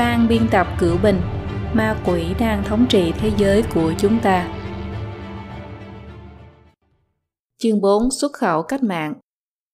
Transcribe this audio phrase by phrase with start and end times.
[0.00, 1.20] ban biên tập cửu bình
[1.74, 4.54] ma quỷ đang thống trị thế giới của chúng ta.
[7.58, 9.14] Chương 4 xuất khẩu cách mạng.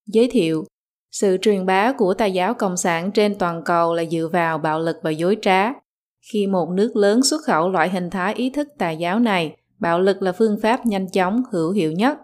[0.07, 0.65] Giới thiệu,
[1.13, 4.81] sự truyền bá của tà giáo cộng sản trên toàn cầu là dựa vào bạo
[4.81, 5.69] lực và dối trá.
[6.33, 10.01] Khi một nước lớn xuất khẩu loại hình thái ý thức tà giáo này, bạo
[10.01, 12.19] lực là phương pháp nhanh chóng, hữu hiệu nhất.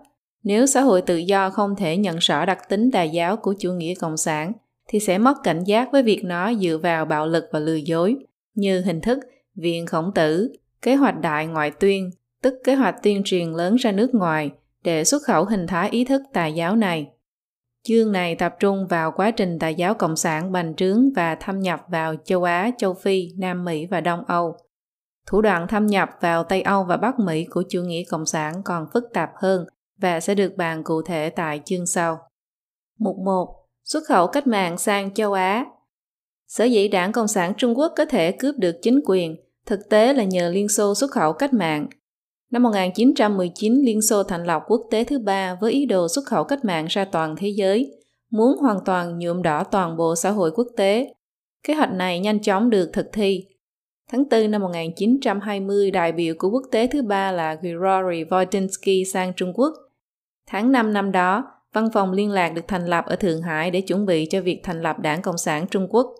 [0.45, 3.73] Nếu xã hội tự do không thể nhận rõ đặc tính tà giáo của chủ
[3.73, 4.53] nghĩa cộng sản
[4.93, 8.17] thì sẽ mất cảnh giác với việc nó dựa vào bạo lực và lừa dối,
[8.55, 9.19] như hình thức
[9.55, 12.11] viện khổng tử, kế hoạch đại ngoại tuyên,
[12.43, 14.51] tức kế hoạch tuyên truyền lớn ra nước ngoài
[14.85, 17.11] để xuất khẩu hình thái ý thức tà giáo này.
[17.83, 21.61] Chương này tập trung vào quá trình tà giáo cộng sản bành trướng và thâm
[21.61, 24.57] nhập vào châu Á, châu Phi, Nam Mỹ và Đông Âu.
[25.27, 28.63] Thủ đoạn thâm nhập vào Tây Âu và Bắc Mỹ của chủ nghĩa cộng sản
[28.65, 29.67] còn phức tạp hơn
[29.99, 32.19] và sẽ được bàn cụ thể tại chương sau.
[32.99, 33.62] Mục 1
[33.93, 35.67] xuất khẩu cách mạng sang châu Á.
[36.49, 40.13] Sở dĩ đảng Cộng sản Trung Quốc có thể cướp được chính quyền, thực tế
[40.13, 41.87] là nhờ Liên Xô xuất khẩu cách mạng.
[42.51, 46.45] Năm 1919, Liên Xô thành lập quốc tế thứ ba với ý đồ xuất khẩu
[46.45, 47.93] cách mạng ra toàn thế giới,
[48.31, 51.15] muốn hoàn toàn nhuộm đỏ toàn bộ xã hội quốc tế.
[51.63, 53.47] Kế hoạch này nhanh chóng được thực thi.
[54.11, 59.33] Tháng 4 năm 1920, đại biểu của quốc tế thứ ba là Grigory Voitinsky sang
[59.37, 59.73] Trung Quốc.
[60.47, 63.81] Tháng 5 năm đó, Văn phòng liên lạc được thành lập ở Thượng Hải để
[63.81, 66.15] chuẩn bị cho việc thành lập Đảng Cộng sản Trung Quốc.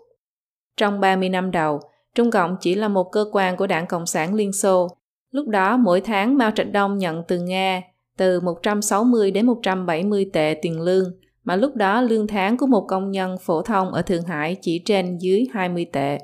[0.77, 1.79] Trong 30 năm đầu,
[2.15, 4.87] Trung Cộng chỉ là một cơ quan của Đảng Cộng sản Liên Xô.
[5.31, 7.81] Lúc đó mỗi tháng Mao Trạch Đông nhận từ Nga
[8.17, 11.11] từ 160 đến 170 tệ tiền lương,
[11.43, 14.81] mà lúc đó lương tháng của một công nhân phổ thông ở Thượng Hải chỉ
[14.85, 16.17] trên dưới 20 tệ.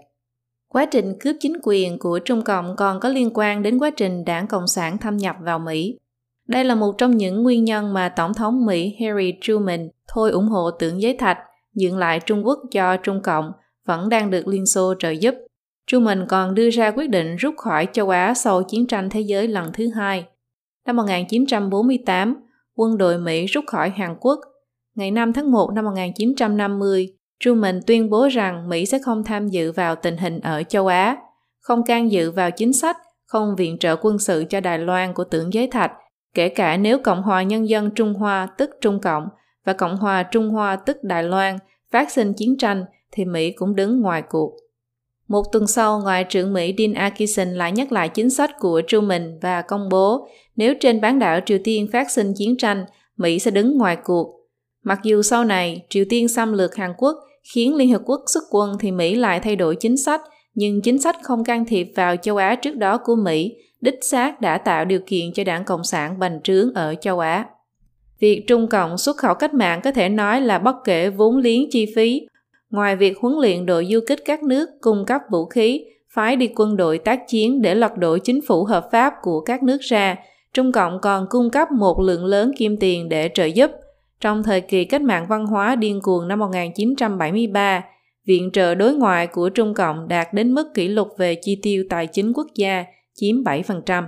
[0.67, 4.25] Quá trình cướp chính quyền của Trung Cộng còn có liên quan đến quá trình
[4.25, 5.97] đảng Cộng sản thâm nhập vào Mỹ.
[6.49, 10.47] Đây là một trong những nguyên nhân mà Tổng thống Mỹ Harry Truman thôi ủng
[10.47, 11.37] hộ tưởng giấy thạch,
[11.75, 13.51] dựng lại Trung Quốc cho Trung Cộng,
[13.85, 15.35] vẫn đang được Liên Xô trợ giúp.
[15.87, 19.47] Truman còn đưa ra quyết định rút khỏi châu Á sau chiến tranh thế giới
[19.47, 20.25] lần thứ hai.
[20.85, 22.35] Năm 1948,
[22.75, 24.39] quân đội Mỹ rút khỏi Hàn Quốc.
[24.95, 27.07] Ngày 5 tháng 1 năm 1950,
[27.39, 31.17] Truman tuyên bố rằng Mỹ sẽ không tham dự vào tình hình ở châu Á,
[31.59, 35.23] không can dự vào chính sách, không viện trợ quân sự cho Đài Loan của
[35.23, 35.91] tưởng giới thạch
[36.33, 39.27] kể cả nếu Cộng hòa Nhân dân Trung Hoa tức Trung Cộng
[39.65, 41.57] và Cộng hòa Trung Hoa tức Đài Loan
[41.91, 44.55] phát sinh chiến tranh thì Mỹ cũng đứng ngoài cuộc.
[45.27, 49.39] Một tuần sau, Ngoại trưởng Mỹ Dean Acheson lại nhắc lại chính sách của Truman
[49.41, 52.85] và công bố nếu trên bán đảo Triều Tiên phát sinh chiến tranh,
[53.17, 54.39] Mỹ sẽ đứng ngoài cuộc.
[54.83, 57.17] Mặc dù sau này Triều Tiên xâm lược Hàn Quốc
[57.53, 60.21] khiến Liên Hợp Quốc xuất quân thì Mỹ lại thay đổi chính sách,
[60.53, 64.41] nhưng chính sách không can thiệp vào châu Á trước đó của Mỹ đích xác
[64.41, 67.45] đã tạo điều kiện cho đảng Cộng sản bành trướng ở châu Á.
[68.19, 71.69] Việc Trung Cộng xuất khẩu cách mạng có thể nói là bất kể vốn liếng
[71.71, 72.21] chi phí,
[72.69, 76.49] ngoài việc huấn luyện đội du kích các nước cung cấp vũ khí, phái đi
[76.55, 80.15] quân đội tác chiến để lật đổ chính phủ hợp pháp của các nước ra,
[80.53, 83.71] Trung Cộng còn cung cấp một lượng lớn kim tiền để trợ giúp.
[84.21, 87.83] Trong thời kỳ cách mạng văn hóa điên cuồng năm 1973,
[88.25, 91.83] viện trợ đối ngoại của Trung Cộng đạt đến mức kỷ lục về chi tiêu
[91.89, 92.85] tài chính quốc gia–
[93.19, 94.03] chiếm 7%.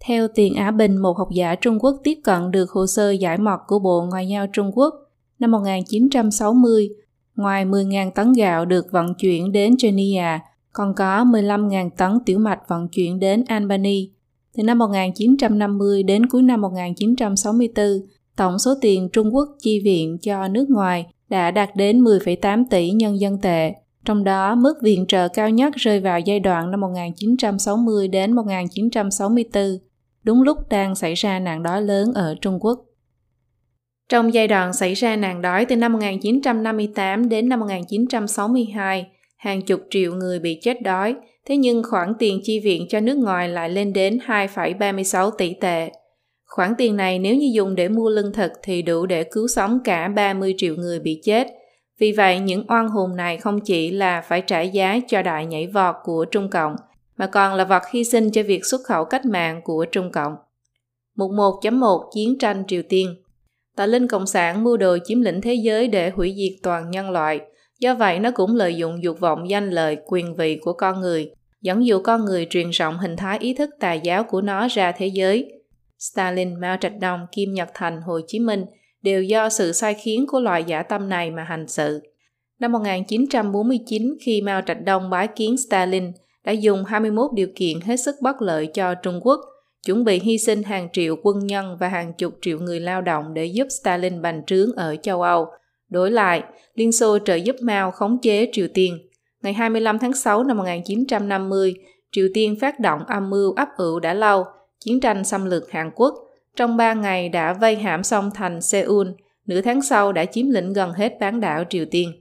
[0.00, 3.38] Theo Tiền Á Bình, một học giả Trung Quốc tiếp cận được hồ sơ giải
[3.38, 4.94] mọt của Bộ Ngoại giao Trung Quốc
[5.38, 6.90] năm 1960,
[7.36, 10.40] ngoài 10.000 tấn gạo được vận chuyển đến Chechnya,
[10.72, 14.10] còn có 15.000 tấn tiểu mạch vận chuyển đến Albany.
[14.56, 17.86] Từ năm 1950 đến cuối năm 1964,
[18.36, 22.90] tổng số tiền Trung Quốc chi viện cho nước ngoài đã đạt đến 10,8 tỷ
[22.90, 26.80] nhân dân tệ, trong đó, mức viện trợ cao nhất rơi vào giai đoạn năm
[26.80, 29.62] 1960 đến 1964,
[30.22, 32.84] đúng lúc đang xảy ra nạn đói lớn ở Trung Quốc.
[34.08, 39.06] Trong giai đoạn xảy ra nạn đói từ năm 1958 đến năm 1962,
[39.36, 41.16] hàng chục triệu người bị chết đói,
[41.46, 45.90] thế nhưng khoản tiền chi viện cho nước ngoài lại lên đến 2,36 tỷ tệ.
[46.44, 49.78] Khoản tiền này nếu như dùng để mua lương thực thì đủ để cứu sống
[49.84, 51.46] cả 30 triệu người bị chết–
[52.04, 55.66] vì vậy, những oan hồn này không chỉ là phải trả giá cho đại nhảy
[55.66, 56.76] vọt của Trung Cộng,
[57.16, 60.34] mà còn là vật hy sinh cho việc xuất khẩu cách mạng của Trung Cộng.
[61.16, 63.22] Mục 1.1 Chiến tranh Triều Tiên
[63.76, 67.10] Tà Linh Cộng sản mưu đồ chiếm lĩnh thế giới để hủy diệt toàn nhân
[67.10, 67.40] loại,
[67.80, 71.30] do vậy nó cũng lợi dụng dục vọng danh lợi, quyền vị của con người,
[71.62, 74.92] dẫn dụ con người truyền rộng hình thái ý thức tà giáo của nó ra
[74.92, 75.52] thế giới.
[75.98, 78.64] Stalin, Mao Trạch Đông, Kim Nhật Thành, Hồ Chí Minh–
[79.04, 82.00] đều do sự sai khiến của loại giả tâm này mà hành sự.
[82.60, 86.12] Năm 1949, khi Mao Trạch Đông bái kiến Stalin,
[86.44, 89.40] đã dùng 21 điều kiện hết sức bất lợi cho Trung Quốc,
[89.86, 93.34] chuẩn bị hy sinh hàng triệu quân nhân và hàng chục triệu người lao động
[93.34, 95.46] để giúp Stalin bành trướng ở châu Âu.
[95.88, 96.42] Đối lại,
[96.74, 98.98] Liên Xô trợ giúp Mao khống chế Triều Tiên.
[99.42, 101.74] Ngày 25 tháng 6 năm 1950,
[102.12, 104.44] Triều Tiên phát động âm mưu ấp ủ đã lâu,
[104.84, 106.14] chiến tranh xâm lược Hàn Quốc.
[106.56, 109.08] Trong 3 ngày đã vây hãm xong thành Seoul,
[109.46, 112.12] nửa tháng sau đã chiếm lĩnh gần hết bán đảo Triều Tiên.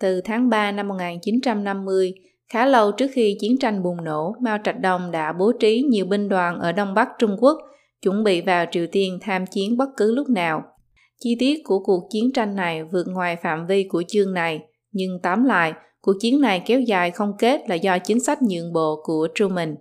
[0.00, 2.14] Từ tháng 3 năm 1950,
[2.48, 6.04] khá lâu trước khi chiến tranh bùng nổ, Mao Trạch Đông đã bố trí nhiều
[6.04, 7.58] binh đoàn ở Đông Bắc Trung Quốc,
[8.02, 10.62] chuẩn bị vào Triều Tiên tham chiến bất cứ lúc nào.
[11.20, 14.60] Chi tiết của cuộc chiến tranh này vượt ngoài phạm vi của chương này,
[14.92, 18.72] nhưng tóm lại, cuộc chiến này kéo dài không kết là do chính sách nhượng
[18.72, 19.74] bộ của Truman.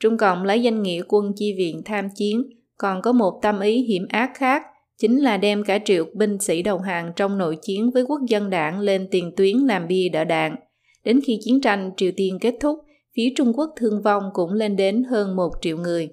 [0.00, 2.42] Trung Cộng lấy danh nghĩa quân chi viện tham chiến,
[2.80, 4.62] còn có một tâm ý hiểm ác khác,
[4.98, 8.50] chính là đem cả triệu binh sĩ đầu hàng trong nội chiến với quốc dân
[8.50, 10.56] đảng lên tiền tuyến làm bia đỡ đạn.
[11.04, 12.78] Đến khi chiến tranh Triều Tiên kết thúc,
[13.16, 16.08] phía Trung Quốc thương vong cũng lên đến hơn một triệu người.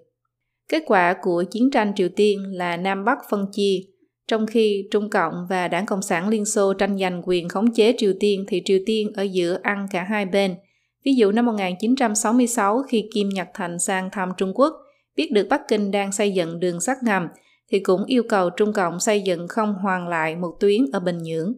[0.70, 3.80] Kết quả của chiến tranh Triều Tiên là Nam Bắc phân chia,
[4.28, 7.96] trong khi Trung Cộng và Đảng Cộng sản Liên Xô tranh giành quyền khống chế
[7.98, 10.56] Triều Tiên thì Triều Tiên ở giữa ăn cả hai bên.
[11.06, 14.74] Ví dụ năm 1966 khi Kim Nhật Thành sang thăm Trung Quốc,
[15.18, 17.28] biết được Bắc Kinh đang xây dựng đường sắt ngầm
[17.72, 21.18] thì cũng yêu cầu Trung Cộng xây dựng không hoàn lại một tuyến ở Bình
[21.18, 21.54] Nhưỡng.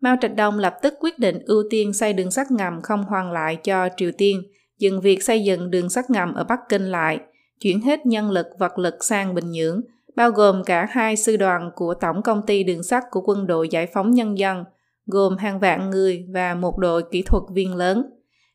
[0.00, 3.32] Mao Trạch Đông lập tức quyết định ưu tiên xây đường sắt ngầm không hoàn
[3.32, 4.42] lại cho Triều Tiên,
[4.78, 7.18] dừng việc xây dựng đường sắt ngầm ở Bắc Kinh lại,
[7.60, 9.80] chuyển hết nhân lực vật lực sang Bình Nhưỡng–
[10.16, 13.68] bao gồm cả hai sư đoàn của Tổng công ty đường sắt của quân đội
[13.68, 14.64] giải phóng nhân dân,
[15.06, 18.06] gồm hàng vạn người và một đội kỹ thuật viên lớn.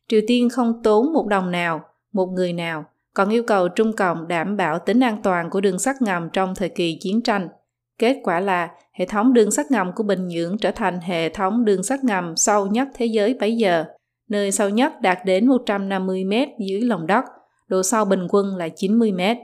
[0.08, 1.80] Triều Tiên không tốn một đồng nào,
[2.12, 5.78] một người nào, còn yêu cầu Trung Cộng đảm bảo tính an toàn của đường
[5.78, 7.48] sắt ngầm trong thời kỳ chiến tranh.
[7.98, 11.64] Kết quả là hệ thống đường sắt ngầm của Bình Nhưỡng trở thành hệ thống
[11.64, 13.84] đường sắt ngầm sâu nhất thế giới bấy giờ,
[14.28, 17.24] nơi sâu nhất đạt đến 150 mét dưới lòng đất,
[17.68, 19.36] độ sâu bình quân là 90 mét.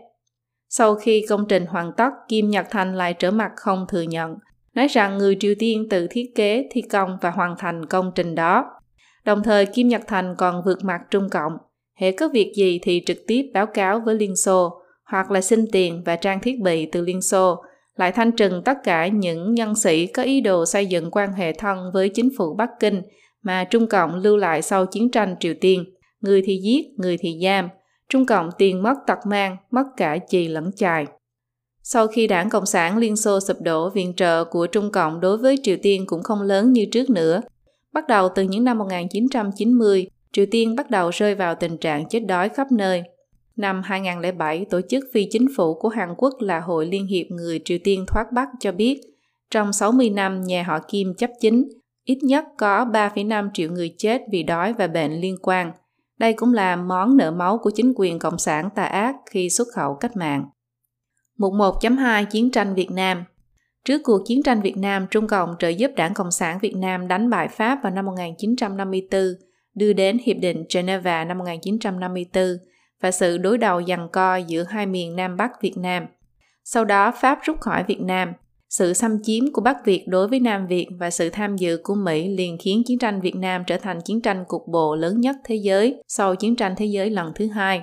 [0.69, 4.37] Sau khi công trình hoàn tất, Kim Nhật Thành lại trở mặt không thừa nhận,
[4.75, 8.35] nói rằng người Triều Tiên tự thiết kế, thi công và hoàn thành công trình
[8.35, 8.65] đó.
[9.25, 11.53] Đồng thời Kim Nhật Thành còn vượt mặt Trung Cộng.
[11.99, 15.65] Hệ có việc gì thì trực tiếp báo cáo với Liên Xô, hoặc là xin
[15.73, 17.63] tiền và trang thiết bị từ Liên Xô,
[17.97, 21.53] lại thanh trừng tất cả những nhân sĩ có ý đồ xây dựng quan hệ
[21.53, 23.03] thân với chính phủ Bắc Kinh
[23.43, 25.85] mà Trung Cộng lưu lại sau chiến tranh Triều Tiên.
[26.21, 27.69] Người thì giết, người thì giam,
[28.09, 31.07] Trung Cộng tiền mất tật mang, mất cả chì lẫn chài.
[31.83, 35.39] Sau khi đảng Cộng sản Liên Xô sụp đổ, viện trợ của Trung Cộng đối
[35.39, 37.41] với Triều Tiên cũng không lớn như trước nữa.
[37.93, 42.21] Bắt đầu từ những năm 1990, Triều Tiên bắt đầu rơi vào tình trạng chết
[42.21, 43.03] đói khắp nơi.
[43.57, 47.61] Năm 2007, tổ chức phi chính phủ của Hàn Quốc là Hội Liên hiệp Người
[47.65, 49.01] Triều Tiên thoát Bắc cho biết,
[49.51, 51.69] trong 60 năm nhà họ Kim chấp chính,
[52.05, 55.73] ít nhất có 3,5 triệu người chết vì đói và bệnh liên quan–
[56.19, 59.69] đây cũng là món nợ máu của chính quyền Cộng sản tà ác khi xuất
[59.75, 60.45] khẩu cách mạng.
[61.39, 63.25] Mục 1.2 Chiến tranh Việt Nam
[63.85, 67.09] Trước cuộc chiến tranh Việt Nam, Trung Cộng trợ giúp Đảng Cộng sản Việt Nam
[67.09, 69.23] đánh bại Pháp vào năm 1954,
[69.75, 72.45] đưa đến Hiệp định Geneva năm 1954
[73.03, 76.07] và sự đối đầu giằng co giữa hai miền Nam Bắc Việt Nam.
[76.65, 78.33] Sau đó, Pháp rút khỏi Việt Nam–
[78.69, 81.95] sự xâm chiếm của Bắc Việt đối với Nam Việt và sự tham dự của
[81.95, 85.37] Mỹ liền khiến chiến tranh Việt Nam trở thành chiến tranh cục bộ lớn nhất
[85.45, 87.83] thế giới sau chiến tranh thế giới lần thứ hai.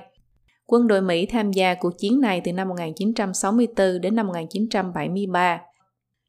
[0.66, 5.60] Quân đội Mỹ tham gia cuộc chiến này từ năm 1964 đến năm 1973.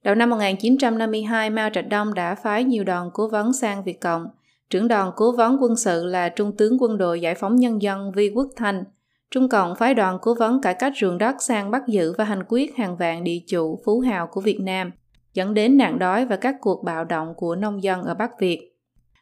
[0.04, 4.28] Đầu năm 1952, Mao Trạch Đông đã phái nhiều đoàn cố vấn sang Việt Cộng.
[4.69, 8.12] Trưởng đoàn cố vấn quân sự là Trung tướng quân đội Giải phóng Nhân dân
[8.12, 8.83] Vi Quốc Thanh–
[9.31, 12.44] Trung Cộng phái đoàn cố vấn cải cách ruộng đất sang bắt giữ và hành
[12.47, 14.92] quyết hàng vạn địa chủ phú hào của Việt Nam,
[15.33, 18.74] dẫn đến nạn đói và các cuộc bạo động của nông dân ở Bắc Việt.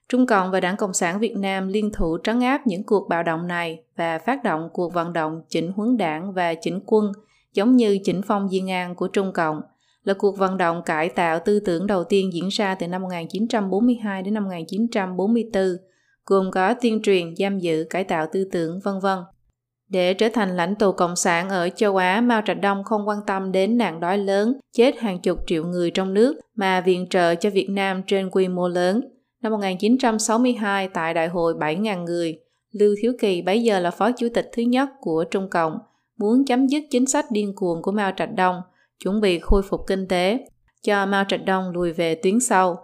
[0.10, 3.24] Trung Cộng và Đảng Cộng sản Việt Nam liên thủ trấn áp những cuộc bạo
[3.24, 7.12] động này và phát động cuộc vận động chỉnh huấn đảng và chỉnh quân
[7.54, 9.62] giống như chỉnh phong Diên An của Trung Cộng
[10.06, 14.24] là cuộc vận động cải tạo tư tưởng đầu tiên diễn ra từ năm 1942
[14.24, 15.64] đến năm 1944,
[16.26, 19.20] gồm có tuyên truyền, giam giữ, cải tạo tư tưởng, vân vân.
[19.90, 23.18] Để trở thành lãnh tụ cộng sản ở châu Á, Mao Trạch Đông không quan
[23.28, 27.36] tâm đến nạn đói lớn, chết hàng chục triệu người trong nước, mà viện trợ
[27.36, 29.02] cho Việt Nam trên quy mô lớn.
[29.42, 32.40] Năm 1962, tại Đại hội 7.000 người,
[32.72, 35.78] Lưu Thiếu Kỳ bấy giờ là phó chủ tịch thứ nhất của Trung Cộng,
[36.18, 38.56] muốn chấm dứt chính sách điên cuồng của Mao Trạch Đông,
[39.04, 40.46] chuẩn bị khôi phục kinh tế,
[40.84, 42.78] cho Mao Trạch Đông lùi về tuyến sau.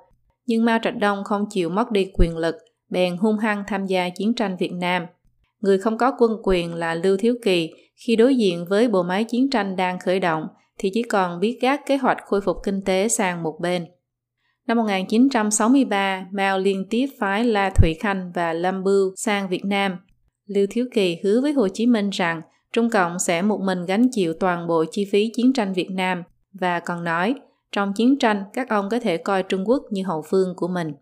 [0.46, 2.56] Nhưng Mao Trạch Đông không chịu mất đi quyền lực,
[2.90, 5.06] bèn hung hăng tham gia chiến tranh Việt Nam–
[5.62, 9.24] Người không có quân quyền là Lưu Thiếu Kỳ khi đối diện với bộ máy
[9.24, 10.48] chiến tranh đang khởi động
[10.80, 13.86] thì chỉ còn biết gác kế hoạch khôi phục kinh tế sang một bên.
[14.68, 19.98] Năm 1963, Mao liên tiếp phái La Thụy Khanh và Lâm Bưu sang Việt Nam.
[20.48, 22.42] Lưu Thiếu Kỳ hứa với Hồ Chí Minh rằng
[22.74, 26.24] Trung Cộng sẽ một mình gánh chịu toàn bộ chi phí chiến tranh Việt Nam
[26.54, 27.36] và còn nói,
[27.72, 30.94] trong chiến tranh các ông có thể coi Trung Quốc như hậu phương của mình.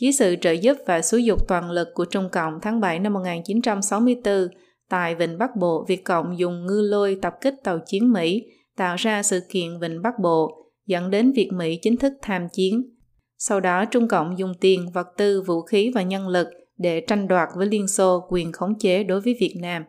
[0.00, 3.12] dưới sự trợ giúp và xúi dục toàn lực của Trung Cộng tháng 7 năm
[3.12, 4.48] 1964,
[4.88, 8.42] tại Vịnh Bắc Bộ, Việt Cộng dùng ngư lôi tập kích tàu chiến Mỹ,
[8.76, 12.94] tạo ra sự kiện Vịnh Bắc Bộ, dẫn đến việc Mỹ chính thức tham chiến.
[13.38, 16.48] Sau đó, Trung Cộng dùng tiền, vật tư, vũ khí và nhân lực
[16.78, 19.84] để tranh đoạt với Liên Xô quyền khống chế đối với Việt Nam.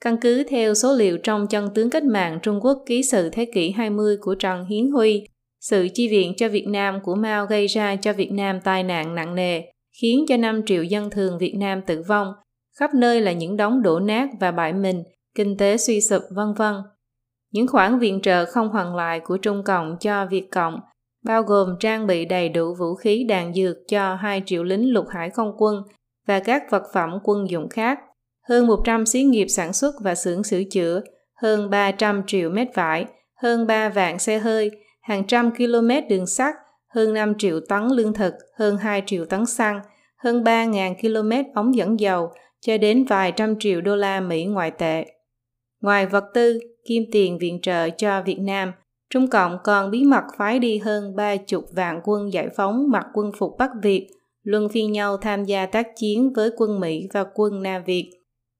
[0.00, 3.46] Căn cứ theo số liệu trong chân tướng cách mạng Trung Quốc ký sự thế
[3.54, 5.26] kỷ 20 của Trần Hiến Huy,
[5.60, 9.14] sự chi viện cho Việt Nam của Mao gây ra cho Việt Nam tai nạn
[9.14, 9.62] nặng nề,
[10.00, 12.32] khiến cho 5 triệu dân thường Việt Nam tử vong,
[12.78, 15.02] khắp nơi là những đống đổ nát và bại mình,
[15.34, 16.74] kinh tế suy sụp vân vân.
[17.52, 20.80] Những khoản viện trợ không hoàn lại của Trung Cộng cho Việt Cộng
[21.24, 25.06] bao gồm trang bị đầy đủ vũ khí đạn dược cho 2 triệu lính lục
[25.08, 25.82] hải không quân
[26.26, 27.98] và các vật phẩm quân dụng khác,
[28.48, 31.00] hơn 100 xí nghiệp sản xuất và xưởng sửa chữa,
[31.42, 33.06] hơn 300 triệu mét vải,
[33.42, 36.54] hơn 3 vạn xe hơi, hàng trăm km đường sắt,
[36.94, 39.80] hơn 5 triệu tấn lương thực, hơn 2 triệu tấn xăng,
[40.16, 44.70] hơn 3.000 km ống dẫn dầu, cho đến vài trăm triệu đô la Mỹ ngoại
[44.70, 45.04] tệ.
[45.80, 48.72] Ngoài vật tư, kim tiền viện trợ cho Việt Nam,
[49.10, 53.06] Trung Cộng còn bí mật phái đi hơn ba chục vạn quân giải phóng mặc
[53.14, 54.08] quân phục Bắc Việt,
[54.42, 58.17] luân phiên nhau tham gia tác chiến với quân Mỹ và quân Nam Việt.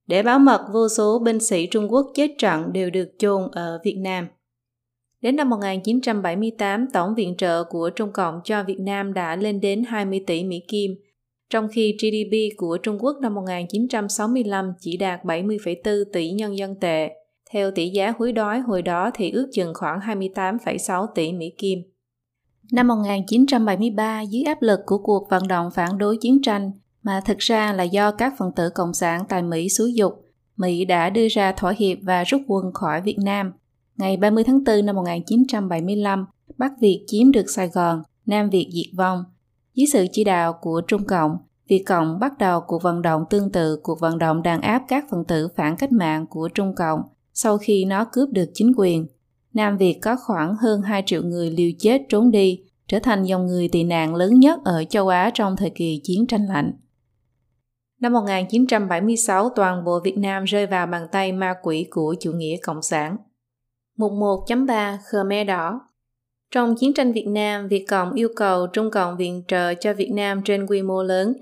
[0.08, 3.80] Để bảo mật vô số binh sĩ Trung Quốc chết trận đều được chôn ở
[3.84, 4.28] Việt Nam.
[5.20, 9.84] Đến năm 1978, tổng viện trợ của Trung Cộng cho Việt Nam đã lên đến
[9.88, 10.90] 20 tỷ Mỹ Kim,
[11.50, 17.10] trong khi GDP của Trung Quốc năm 1965 chỉ đạt 70,4 tỷ nhân dân tệ.
[17.50, 21.78] Theo tỷ giá hối đoái hồi đó thì ước chừng khoảng 28,6 tỷ Mỹ Kim.
[22.72, 26.70] Năm 1973, dưới áp lực của cuộc vận động phản đối chiến tranh,
[27.08, 30.24] mà thực ra là do các phần tử Cộng sản tại Mỹ xúi dục,
[30.56, 33.52] Mỹ đã đưa ra thỏa hiệp và rút quân khỏi Việt Nam.
[33.96, 36.26] Ngày 30 tháng 4 năm 1975,
[36.58, 39.24] Bắc Việt chiếm được Sài Gòn, Nam Việt diệt vong.
[39.74, 41.36] Dưới sự chỉ đạo của Trung Cộng,
[41.68, 45.04] Việt Cộng bắt đầu cuộc vận động tương tự cuộc vận động đàn áp các
[45.10, 47.00] phần tử phản cách mạng của Trung Cộng
[47.34, 49.06] sau khi nó cướp được chính quyền.
[49.54, 53.46] Nam Việt có khoảng hơn 2 triệu người liều chết trốn đi, trở thành dòng
[53.46, 56.72] người tị nạn lớn nhất ở châu Á trong thời kỳ chiến tranh lạnh.
[58.00, 62.56] Năm 1976, toàn bộ Việt Nam rơi vào bàn tay ma quỷ của chủ nghĩa
[62.62, 63.16] cộng sản.
[63.96, 65.80] Mục 1.3 Khmer Đỏ
[66.50, 70.10] Trong chiến tranh Việt Nam, Việt Cộng yêu cầu Trung Cộng viện trợ cho Việt
[70.12, 71.32] Nam trên quy mô lớn,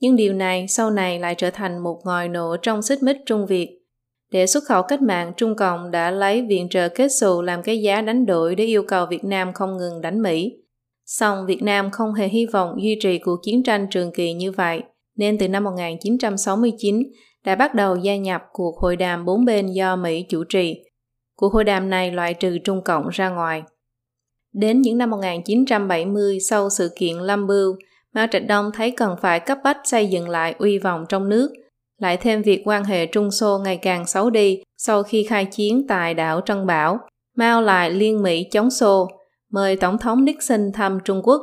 [0.00, 3.46] nhưng điều này sau này lại trở thành một ngòi nổ trong xích mích Trung
[3.46, 3.78] Việt.
[4.30, 7.82] Để xuất khẩu cách mạng, Trung Cộng đã lấy viện trợ kết xù làm cái
[7.82, 10.56] giá đánh đổi để yêu cầu Việt Nam không ngừng đánh Mỹ.
[11.06, 14.52] Song Việt Nam không hề hy vọng duy trì cuộc chiến tranh trường kỳ như
[14.52, 14.82] vậy,
[15.16, 17.02] nên từ năm 1969
[17.44, 20.84] đã bắt đầu gia nhập cuộc hội đàm bốn bên do Mỹ chủ trì.
[21.36, 23.62] Cuộc hội đàm này loại trừ Trung Cộng ra ngoài.
[24.52, 27.76] Đến những năm 1970 sau sự kiện Lâm Bưu,
[28.14, 31.50] Mao Trạch Đông thấy cần phải cấp bách xây dựng lại uy vọng trong nước,
[31.98, 35.86] lại thêm việc quan hệ Trung Xô ngày càng xấu đi sau khi khai chiến
[35.88, 36.98] tại đảo Trân Bảo.
[37.36, 39.08] Mao lại liên Mỹ chống Xô,
[39.50, 41.42] mời Tổng thống Nixon thăm Trung Quốc.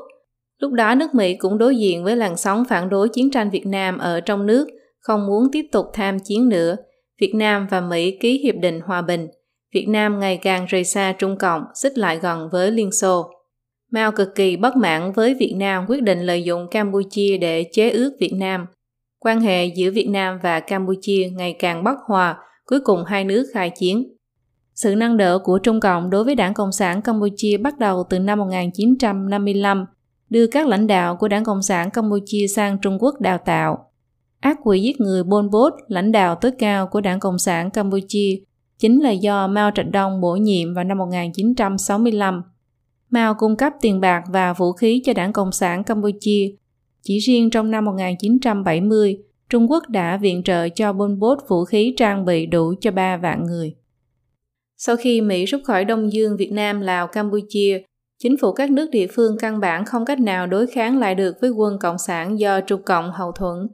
[0.59, 3.65] Lúc đó nước Mỹ cũng đối diện với làn sóng phản đối chiến tranh Việt
[3.65, 4.67] Nam ở trong nước,
[4.99, 6.75] không muốn tiếp tục tham chiến nữa.
[7.21, 9.27] Việt Nam và Mỹ ký hiệp định hòa bình.
[9.73, 13.29] Việt Nam ngày càng rời xa Trung Cộng, xích lại gần với Liên Xô.
[13.91, 17.89] Mao cực kỳ bất mãn với Việt Nam quyết định lợi dụng Campuchia để chế
[17.89, 18.65] ước Việt Nam.
[19.19, 23.45] Quan hệ giữa Việt Nam và Campuchia ngày càng bất hòa, cuối cùng hai nước
[23.53, 24.03] khai chiến.
[24.75, 28.19] Sự nâng đỡ của Trung Cộng đối với Đảng Cộng sản Campuchia bắt đầu từ
[28.19, 29.85] năm 1955,
[30.29, 33.89] đưa các lãnh đạo của Đảng Cộng sản Campuchia sang Trung Quốc đào tạo.
[34.39, 38.39] Ác quỷ giết người Pol Pot, lãnh đạo tối cao của Đảng Cộng sản Campuchia,
[38.79, 42.41] chính là do Mao Trạch Đông bổ nhiệm vào năm 1965.
[43.09, 46.51] Mao cung cấp tiền bạc và vũ khí cho Đảng Cộng sản Campuchia.
[47.01, 49.17] Chỉ riêng trong năm 1970,
[49.49, 53.17] Trung Quốc đã viện trợ cho Pol Pot vũ khí trang bị đủ cho 3
[53.17, 53.75] vạn người.
[54.77, 57.81] Sau khi Mỹ rút khỏi Đông Dương, Việt Nam, Lào, Campuchia,
[58.19, 61.35] chính phủ các nước địa phương căn bản không cách nào đối kháng lại được
[61.41, 63.67] với quân Cộng sản do Trung Cộng hậu thuẫn.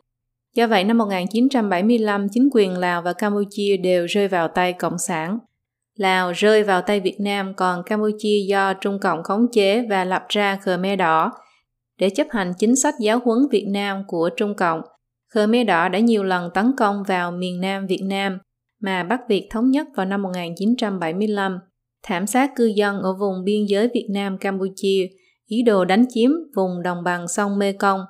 [0.55, 5.39] Do vậy, năm 1975, chính quyền Lào và Campuchia đều rơi vào tay Cộng sản.
[5.98, 10.25] Lào rơi vào tay Việt Nam, còn Campuchia do Trung Cộng khống chế và lập
[10.29, 11.31] ra Khmer Đỏ
[12.00, 14.81] để chấp hành chính sách giáo huấn Việt Nam của Trung Cộng.
[15.34, 18.38] Khmer Đỏ đã nhiều lần tấn công vào miền Nam Việt Nam,
[18.81, 21.60] mà Bắc Việt thống nhất vào năm 1975,
[22.03, 25.07] thảm sát cư dân ở vùng biên giới Việt Nam-Campuchia,
[25.45, 28.01] ý đồ đánh chiếm vùng đồng bằng sông Mekong.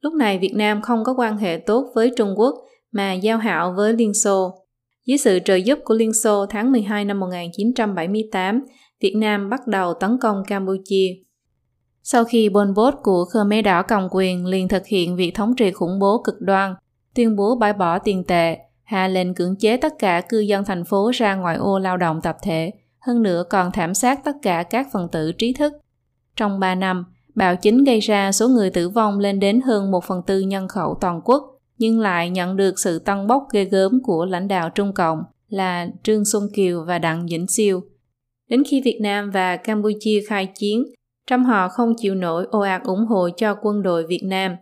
[0.00, 2.54] Lúc này Việt Nam không có quan hệ tốt với Trung Quốc
[2.92, 4.54] mà giao hảo với Liên Xô.
[5.06, 8.64] Dưới sự trợ giúp của Liên Xô tháng 12 năm 1978,
[9.00, 11.08] Việt Nam bắt đầu tấn công Campuchia.
[12.02, 15.70] Sau khi Pol Pot của Khmer Đỏ cầm quyền liền thực hiện việc thống trị
[15.70, 16.74] khủng bố cực đoan,
[17.14, 20.84] tuyên bố bãi bỏ tiền tệ, hạ lệnh cưỡng chế tất cả cư dân thành
[20.84, 22.70] phố ra ngoài ô lao động tập thể,
[23.06, 25.72] hơn nữa còn thảm sát tất cả các phần tử trí thức.
[26.36, 30.04] Trong 3 năm, bạo chính gây ra số người tử vong lên đến hơn 1
[30.04, 31.44] phần tư nhân khẩu toàn quốc,
[31.78, 35.18] nhưng lại nhận được sự tăng bốc ghê gớm của lãnh đạo Trung Cộng
[35.48, 37.80] là Trương Xuân Kiều và Đặng Vĩnh Siêu.
[38.50, 40.84] Đến khi Việt Nam và Campuchia khai chiến,
[41.26, 44.56] trăm họ không chịu nổi ồ ạt ủng hộ cho quân đội Việt Nam.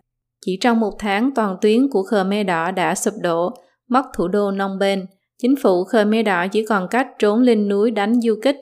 [0.47, 3.51] Chỉ trong một tháng toàn tuyến của Khmer Đỏ đã sụp đổ,
[3.89, 5.07] mất thủ đô Phnom Penh.
[5.43, 8.57] Chính phủ Khmer Đỏ chỉ còn cách trốn lên núi đánh du kích.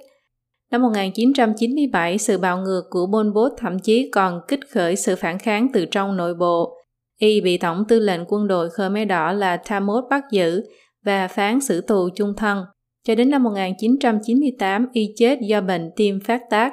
[0.70, 5.38] Năm 1997, sự bạo ngược của Pol Pot thậm chí còn kích khởi sự phản
[5.38, 6.76] kháng từ trong nội bộ.
[7.18, 10.62] Y bị Tổng tư lệnh quân đội Khmer Đỏ là Thamot bắt giữ
[11.04, 12.64] và phán xử tù chung thân.
[13.06, 16.72] Cho đến năm 1998, Y chết do bệnh tim phát tác.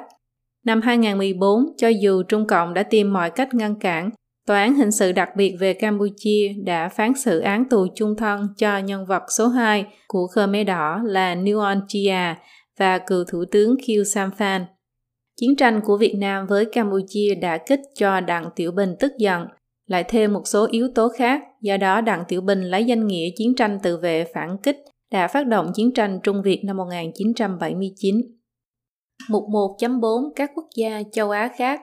[0.64, 4.10] Năm 2014, cho dù Trung Cộng đã tìm mọi cách ngăn cản,
[4.48, 8.48] Tòa án hình sự đặc biệt về Campuchia đã phán xử án tù chung thân
[8.58, 12.34] cho nhân vật số 2 của Khmer Đỏ là Nuon Chia
[12.78, 14.66] và cựu Thủ tướng Khieu Samphan.
[15.40, 19.46] Chiến tranh của Việt Nam với Campuchia đã kích cho Đặng Tiểu Bình tức giận,
[19.86, 23.28] lại thêm một số yếu tố khác, do đó Đặng Tiểu Bình lấy danh nghĩa
[23.36, 24.76] chiến tranh tự vệ phản kích
[25.12, 28.16] đã phát động chiến tranh Trung Việt năm 1979.
[29.30, 31.80] Mục 1.4 Các quốc gia châu Á khác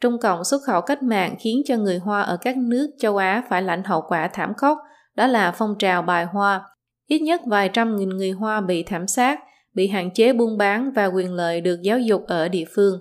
[0.00, 3.42] Trung Cộng xuất khẩu cách mạng khiến cho người Hoa ở các nước châu Á
[3.48, 4.78] phải lãnh hậu quả thảm khốc,
[5.16, 6.62] đó là phong trào bài Hoa.
[7.08, 9.40] Ít nhất vài trăm nghìn người Hoa bị thảm sát,
[9.74, 13.00] bị hạn chế buôn bán và quyền lợi được giáo dục ở địa phương.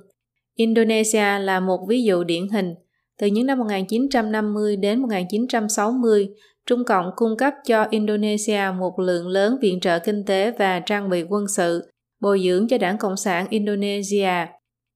[0.56, 2.74] Indonesia là một ví dụ điển hình.
[3.20, 6.30] Từ những năm 1950 đến 1960,
[6.66, 11.10] Trung Cộng cung cấp cho Indonesia một lượng lớn viện trợ kinh tế và trang
[11.10, 14.48] bị quân sự, bồi dưỡng cho đảng Cộng sản Indonesia.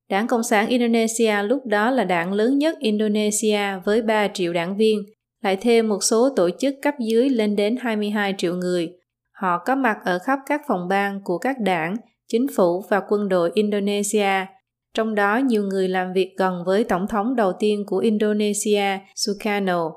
[0.09, 4.77] Đảng Cộng sản Indonesia lúc đó là đảng lớn nhất Indonesia với 3 triệu đảng
[4.77, 5.03] viên,
[5.43, 8.89] lại thêm một số tổ chức cấp dưới lên đến 22 triệu người.
[9.31, 11.95] Họ có mặt ở khắp các phòng ban của các đảng,
[12.27, 14.45] chính phủ và quân đội Indonesia,
[14.93, 19.91] trong đó nhiều người làm việc gần với tổng thống đầu tiên của Indonesia, Sukarno.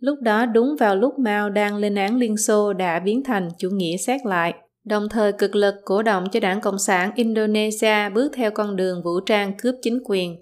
[0.00, 3.68] Lúc đó đúng vào lúc Mao đang lên án Liên Xô đã biến thành chủ
[3.70, 4.54] nghĩa xét lại
[4.88, 9.02] đồng thời cực lực cổ động cho đảng Cộng sản Indonesia bước theo con đường
[9.02, 10.40] vũ trang cướp chính quyền.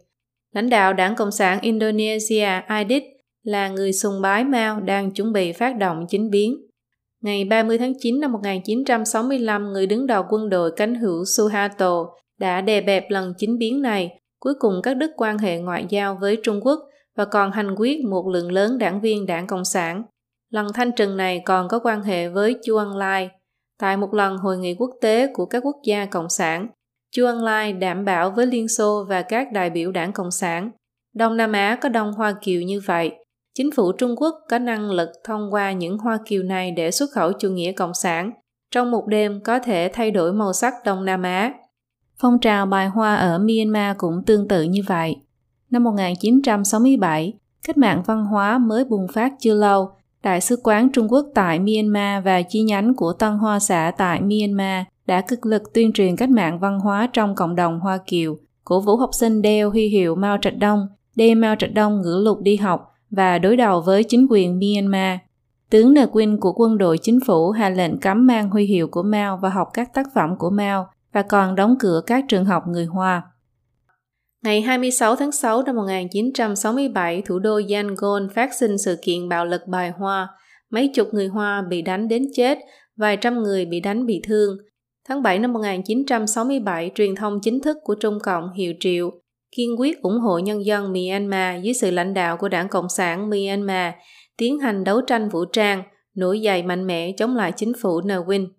[0.55, 3.03] Lãnh đạo đảng Cộng sản Indonesia Aidit
[3.43, 6.57] là người sùng bái Mao đang chuẩn bị phát động chính biến.
[7.23, 12.07] Ngày 30 tháng 9 năm 1965, người đứng đầu quân đội cánh hữu Suharto
[12.39, 16.19] đã đè bẹp lần chính biến này, cuối cùng các đức quan hệ ngoại giao
[16.21, 16.81] với Trung Quốc
[17.17, 20.03] và còn hành quyết một lượng lớn đảng viên đảng Cộng sản.
[20.51, 23.31] Lần thanh trừng này còn có quan hệ với Chu Ân Lai,
[23.79, 26.69] Tại một lần hội nghị quốc tế của các quốc gia cộng sản,
[27.13, 30.71] Chu Ân Lai đảm bảo với Liên Xô và các đại biểu đảng Cộng sản,
[31.15, 33.13] Đông Nam Á có đông Hoa Kiều như vậy,
[33.55, 37.11] chính phủ Trung Quốc có năng lực thông qua những Hoa Kiều này để xuất
[37.13, 38.31] khẩu chủ nghĩa Cộng sản,
[38.71, 41.53] trong một đêm có thể thay đổi màu sắc Đông Nam Á.
[42.19, 45.17] Phong trào bài hoa ở Myanmar cũng tương tự như vậy.
[45.71, 47.33] Năm 1967,
[47.67, 49.91] cách mạng văn hóa mới bùng phát chưa lâu
[50.27, 54.21] Đại sứ quán Trung Quốc tại Myanmar và chi nhánh của Tân Hoa xã tại
[54.21, 58.37] Myanmar đã cực lực tuyên truyền cách mạng văn hóa trong cộng đồng Hoa Kiều,
[58.65, 60.87] cổ vũ học sinh đeo huy hiệu Mao Trạch Đông,
[61.17, 65.19] đem Mao Trạch Đông ngữ lục đi học và đối đầu với chính quyền Myanmar.
[65.71, 69.03] Tướng Nờ Quynh của quân đội chính phủ hạ lệnh cấm mang huy hiệu của
[69.03, 72.63] Mao và học các tác phẩm của Mao và còn đóng cửa các trường học
[72.69, 73.23] người Hoa.
[74.47, 79.61] Ngày 26 tháng 6 năm 1967, thủ đô Yangon phát sinh sự kiện bạo lực
[79.67, 80.29] bài Hoa.
[80.71, 82.59] Mấy chục người Hoa bị đánh đến chết,
[82.97, 84.57] vài trăm người bị đánh bị thương.
[85.09, 89.11] Tháng 7 năm 1967, truyền thông chính thức của Trung Cộng hiệu triệu
[89.57, 93.31] kiên quyết ủng hộ nhân dân Myanmar dưới sự lãnh đạo của Đảng Cộng sản
[93.31, 93.95] Myanmar
[94.37, 95.83] tiến hành đấu tranh vũ trang,
[96.17, 98.25] nổi dậy mạnh mẽ chống lại chính phủ Nguyen.
[98.27, 98.56] Win.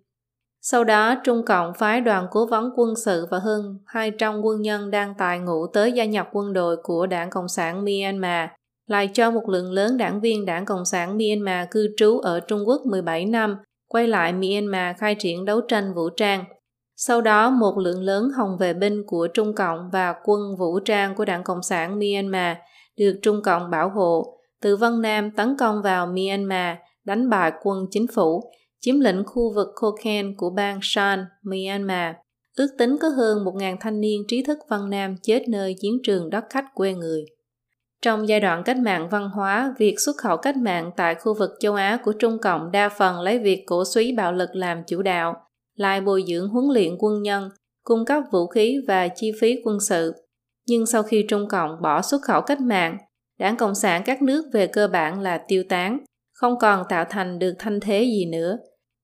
[0.70, 4.90] Sau đó, Trung Cộng phái đoàn cố vấn quân sự và hơn 200 quân nhân
[4.90, 8.48] đang tài ngũ tới gia nhập quân đội của Đảng Cộng sản Myanmar,
[8.86, 12.68] lại cho một lượng lớn đảng viên Đảng Cộng sản Myanmar cư trú ở Trung
[12.68, 13.56] Quốc 17 năm,
[13.88, 16.44] quay lại Myanmar khai triển đấu tranh vũ trang.
[16.96, 21.14] Sau đó, một lượng lớn hồng vệ binh của Trung Cộng và quân vũ trang
[21.14, 22.56] của Đảng Cộng sản Myanmar
[22.98, 27.86] được Trung Cộng bảo hộ từ Vân Nam tấn công vào Myanmar, đánh bại quân
[27.90, 32.14] chính phủ, chiếm lĩnh khu vực Kokhen của bang Shan, Myanmar.
[32.56, 36.30] Ước tính có hơn 1.000 thanh niên trí thức văn Nam chết nơi chiến trường
[36.30, 37.24] đất khách quê người.
[38.02, 41.50] Trong giai đoạn cách mạng văn hóa, việc xuất khẩu cách mạng tại khu vực
[41.60, 45.02] châu Á của Trung Cộng đa phần lấy việc cổ suý bạo lực làm chủ
[45.02, 45.36] đạo,
[45.74, 47.50] lại bồi dưỡng huấn luyện quân nhân,
[47.84, 50.12] cung cấp vũ khí và chi phí quân sự.
[50.66, 52.98] Nhưng sau khi Trung Cộng bỏ xuất khẩu cách mạng,
[53.38, 55.98] đảng Cộng sản các nước về cơ bản là tiêu tán,
[56.38, 58.58] không còn tạo thành được thanh thế gì nữa.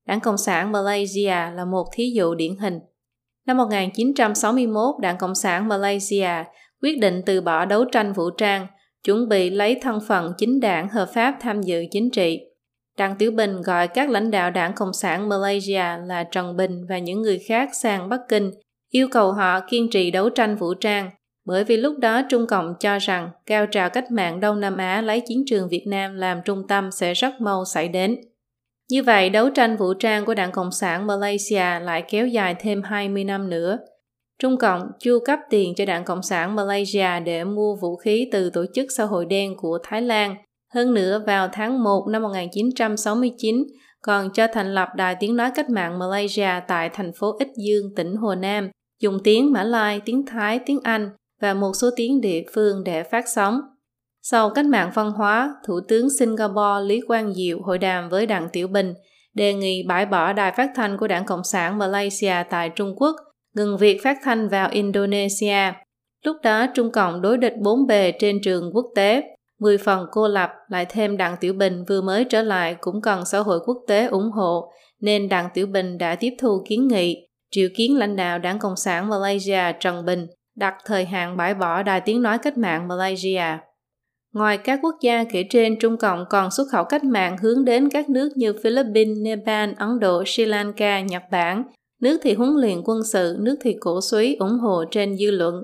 [0.06, 2.78] Đảng Cộng sản Malaysia là một thí dụ điển hình.
[3.46, 6.30] Năm 1961, Đảng Cộng sản Malaysia
[6.82, 8.66] quyết định từ bỏ đấu tranh vũ trang,
[9.04, 12.40] chuẩn bị lấy thân phận chính đảng hợp pháp tham dự chính trị.
[12.98, 16.98] Đặng Tiểu Bình gọi các lãnh đạo đảng Cộng sản Malaysia là Trần Bình và
[16.98, 18.50] những người khác sang Bắc Kinh,
[18.90, 21.10] yêu cầu họ kiên trì đấu tranh vũ trang,
[21.44, 25.00] bởi vì lúc đó Trung Cộng cho rằng cao trào cách mạng Đông Nam Á
[25.00, 28.16] lấy chiến trường Việt Nam làm trung tâm sẽ rất mau xảy đến.
[28.90, 32.82] Như vậy, đấu tranh vũ trang của Đảng Cộng sản Malaysia lại kéo dài thêm
[32.82, 33.78] 20 năm nữa.
[34.38, 38.50] Trung Cộng chu cấp tiền cho Đảng Cộng sản Malaysia để mua vũ khí từ
[38.50, 40.36] Tổ chức Xã hội đen của Thái Lan.
[40.74, 43.64] Hơn nữa, vào tháng 1 năm 1969,
[44.02, 47.94] còn cho thành lập Đài Tiếng Nói Cách mạng Malaysia tại thành phố Ích Dương,
[47.96, 52.20] tỉnh Hồ Nam, dùng tiếng Mã Lai, tiếng Thái, tiếng Anh và một số tiếng
[52.20, 53.60] địa phương để phát sóng.
[54.22, 58.48] Sau cách mạng văn hóa, Thủ tướng Singapore Lý Quang Diệu hội đàm với Đặng
[58.52, 58.94] Tiểu Bình,
[59.34, 63.16] đề nghị bãi bỏ đài phát thanh của Đảng Cộng sản Malaysia tại Trung Quốc,
[63.54, 65.72] ngừng việc phát thanh vào Indonesia.
[66.24, 69.22] Lúc đó Trung Cộng đối địch bốn bề trên trường quốc tế,
[69.60, 73.24] 10 phần cô lập lại thêm Đặng Tiểu Bình vừa mới trở lại cũng cần
[73.24, 77.28] xã hội quốc tế ủng hộ, nên Đặng Tiểu Bình đã tiếp thu kiến nghị,
[77.50, 81.82] triệu kiến lãnh đạo Đảng Cộng sản Malaysia Trần Bình đặt thời hạn bãi bỏ
[81.82, 83.58] đài tiếng nói cách mạng Malaysia.
[84.32, 87.88] Ngoài các quốc gia kể trên, Trung Cộng còn xuất khẩu cách mạng hướng đến
[87.88, 91.62] các nước như Philippines, Nepal, Ấn Độ, Sri Lanka, Nhật Bản.
[92.00, 95.54] Nước thì huấn luyện quân sự, nước thì cổ suý ủng hộ trên dư luận.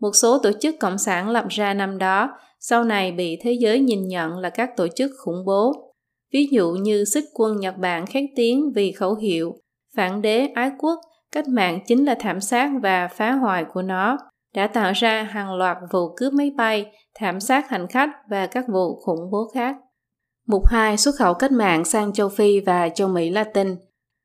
[0.00, 3.80] Một số tổ chức cộng sản lập ra năm đó, sau này bị thế giới
[3.80, 5.92] nhìn nhận là các tổ chức khủng bố.
[6.32, 9.54] Ví dụ như xích quân Nhật Bản khét tiếng vì khẩu hiệu
[9.96, 11.00] phản đế ái quốc,
[11.32, 14.18] cách mạng chính là thảm sát và phá hoại của nó
[14.54, 18.64] đã tạo ra hàng loạt vụ cướp máy bay, thảm sát hành khách và các
[18.68, 19.76] vụ khủng bố khác.
[20.46, 23.76] Mục 2 xuất khẩu cách mạng sang châu Phi và châu Mỹ Latin.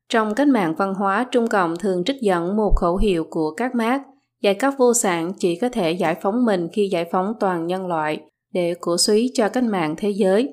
[0.08, 3.74] Trong cách mạng văn hóa, Trung Cộng thường trích dẫn một khẩu hiệu của các
[3.74, 4.02] mác,
[4.42, 7.86] giai cấp vô sản chỉ có thể giải phóng mình khi giải phóng toàn nhân
[7.86, 8.20] loại,
[8.52, 10.52] để cổ suý cho cách mạng thế giới.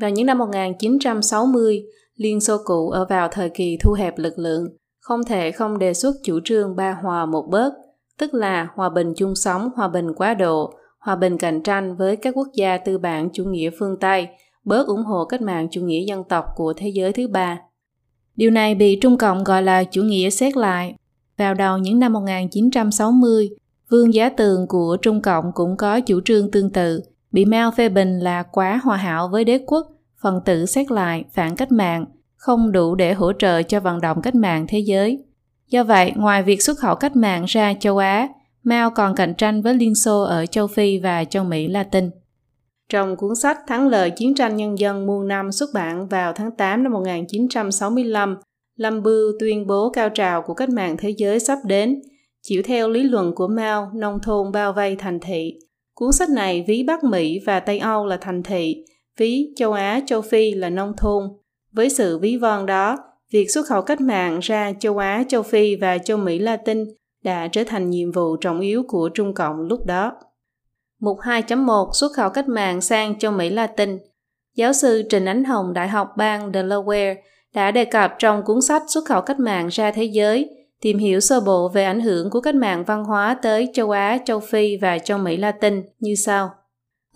[0.00, 1.82] Vào những năm 1960,
[2.14, 4.64] Liên Xô cũ ở vào thời kỳ thu hẹp lực lượng,
[5.08, 7.72] không thể không đề xuất chủ trương ba hòa một bớt–
[8.18, 12.16] tức là hòa bình chung sống, hòa bình quá độ, hòa bình cạnh tranh với
[12.16, 14.28] các quốc gia tư bản chủ nghĩa phương Tây,
[14.64, 17.58] bớt ủng hộ cách mạng chủ nghĩa dân tộc của thế giới thứ ba.
[18.36, 20.94] Điều này bị Trung Cộng gọi là chủ nghĩa xét lại.
[21.36, 23.50] Vào đầu những năm 1960,
[23.90, 27.00] Vương Giá Tường của Trung Cộng cũng có chủ trương tương tự,
[27.32, 29.86] bị Mao phê bình là quá hòa hảo với đế quốc,
[30.22, 32.04] phần tử xét lại, phản cách mạng,
[32.38, 35.24] không đủ để hỗ trợ cho vận động cách mạng thế giới.
[35.68, 38.28] Do vậy, ngoài việc xuất khẩu cách mạng ra châu Á,
[38.62, 42.10] Mao còn cạnh tranh với Liên Xô ở châu Phi và châu Mỹ Latin.
[42.88, 46.50] Trong cuốn sách Thắng lợi chiến tranh nhân dân muôn năm xuất bản vào tháng
[46.50, 48.36] 8 năm 1965,
[48.76, 52.00] Lâm Bưu tuyên bố cao trào của cách mạng thế giới sắp đến,
[52.42, 55.54] chịu theo lý luận của Mao, nông thôn bao vây thành thị.
[55.94, 58.84] Cuốn sách này ví Bắc Mỹ và Tây Âu là thành thị,
[59.18, 61.24] ví châu Á, châu Phi là nông thôn.
[61.72, 62.96] Với sự ví von đó,
[63.32, 66.84] việc xuất khẩu cách mạng ra châu Á, châu Phi và châu Mỹ Latin
[67.24, 70.12] đã trở thành nhiệm vụ trọng yếu của Trung Cộng lúc đó.
[71.00, 73.98] Mục 2.1 xuất khẩu cách mạng sang châu Mỹ Latin
[74.56, 77.14] Giáo sư Trình Ánh Hồng Đại học bang Delaware
[77.54, 80.50] đã đề cập trong cuốn sách Xuất khẩu cách mạng ra thế giới,
[80.80, 84.18] tìm hiểu sơ bộ về ảnh hưởng của cách mạng văn hóa tới châu Á,
[84.24, 86.50] châu Phi và châu Mỹ Latin như sau.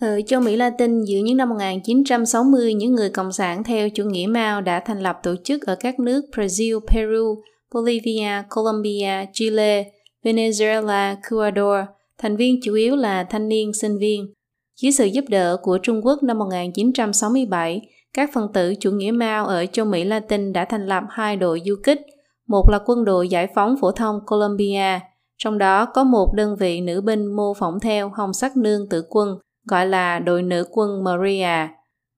[0.01, 4.27] Ở châu Mỹ Latin giữa những năm 1960, những người cộng sản theo chủ nghĩa
[4.27, 9.85] Mao đã thành lập tổ chức ở các nước Brazil, Peru, Bolivia, Colombia, Chile,
[10.23, 11.87] Venezuela, Ecuador.
[12.17, 14.33] Thành viên chủ yếu là thanh niên sinh viên.
[14.81, 17.81] Dưới sự giúp đỡ của Trung Quốc năm 1967,
[18.13, 21.61] các phần tử chủ nghĩa Mao ở châu Mỹ Latin đã thành lập hai đội
[21.65, 22.01] du kích.
[22.47, 24.99] Một là quân đội giải phóng phổ thông Colombia,
[25.37, 29.03] trong đó có một đơn vị nữ binh mô phỏng theo hồng sắc nương tử
[29.09, 31.67] quân gọi là đội nữ quân Maria.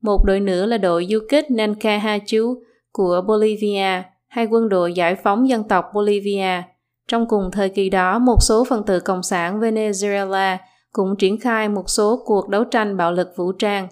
[0.01, 5.49] Một đội nữa là đội du kích Nancahachu của Bolivia hay quân đội giải phóng
[5.49, 6.63] dân tộc Bolivia.
[7.07, 10.57] Trong cùng thời kỳ đó, một số phần tử Cộng sản Venezuela
[10.91, 13.87] cũng triển khai một số cuộc đấu tranh bạo lực vũ trang.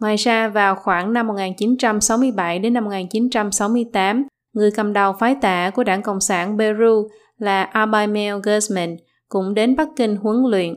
[0.00, 5.84] Ngoài ra, vào khoảng năm 1967 đến năm 1968, người cầm đầu phái tả của
[5.84, 8.96] đảng Cộng sản Peru là Abaimel Guzman
[9.28, 10.74] cũng đến Bắc Kinh huấn luyện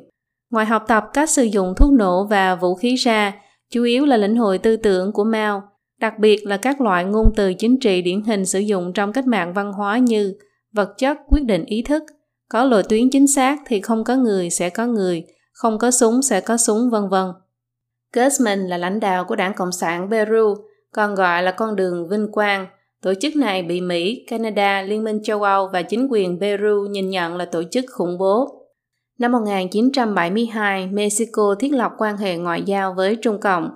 [0.55, 3.33] Ngoài học tập cách sử dụng thuốc nổ và vũ khí ra,
[3.71, 5.63] chủ yếu là lĩnh hội tư tưởng của Mao,
[5.99, 9.27] đặc biệt là các loại ngôn từ chính trị điển hình sử dụng trong cách
[9.27, 10.33] mạng văn hóa như
[10.73, 12.03] vật chất quyết định ý thức,
[12.49, 16.21] có lộ tuyến chính xác thì không có người sẽ có người, không có súng
[16.21, 17.25] sẽ có súng vân vân.
[18.13, 20.55] Guzman là lãnh đạo của đảng Cộng sản Peru,
[20.93, 22.67] còn gọi là con đường vinh quang.
[23.01, 27.09] Tổ chức này bị Mỹ, Canada, Liên minh châu Âu và chính quyền Peru nhìn
[27.09, 28.64] nhận là tổ chức khủng bố.
[29.19, 33.69] Năm 1972, Mexico thiết lập quan hệ ngoại giao với Trung Cộng.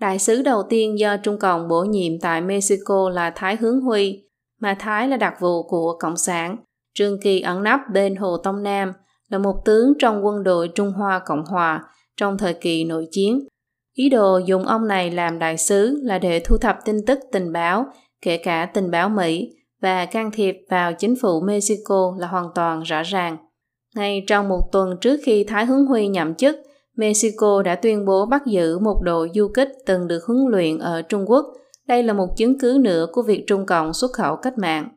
[0.00, 4.24] Đại sứ đầu tiên do Trung Cộng bổ nhiệm tại Mexico là Thái Hướng Huy,
[4.60, 6.56] mà Thái là đặc vụ của Cộng sản.
[6.94, 8.92] Trương Kỳ ẩn nấp bên Hồ Tông Nam,
[9.28, 11.84] là một tướng trong quân đội Trung Hoa Cộng Hòa
[12.16, 13.46] trong thời kỳ nội chiến.
[13.94, 17.52] Ý đồ dùng ông này làm đại sứ là để thu thập tin tức tình
[17.52, 17.86] báo,
[18.22, 19.48] kể cả tình báo Mỹ,
[19.82, 23.36] và can thiệp vào chính phủ Mexico là hoàn toàn rõ ràng.
[23.96, 26.56] Ngay trong một tuần trước khi Thái Hướng Huy nhậm chức,
[26.96, 31.02] Mexico đã tuyên bố bắt giữ một đội du kích từng được huấn luyện ở
[31.02, 31.46] Trung Quốc.
[31.88, 34.88] Đây là một chứng cứ nữa của việc Trung Cộng xuất khẩu cách mạng.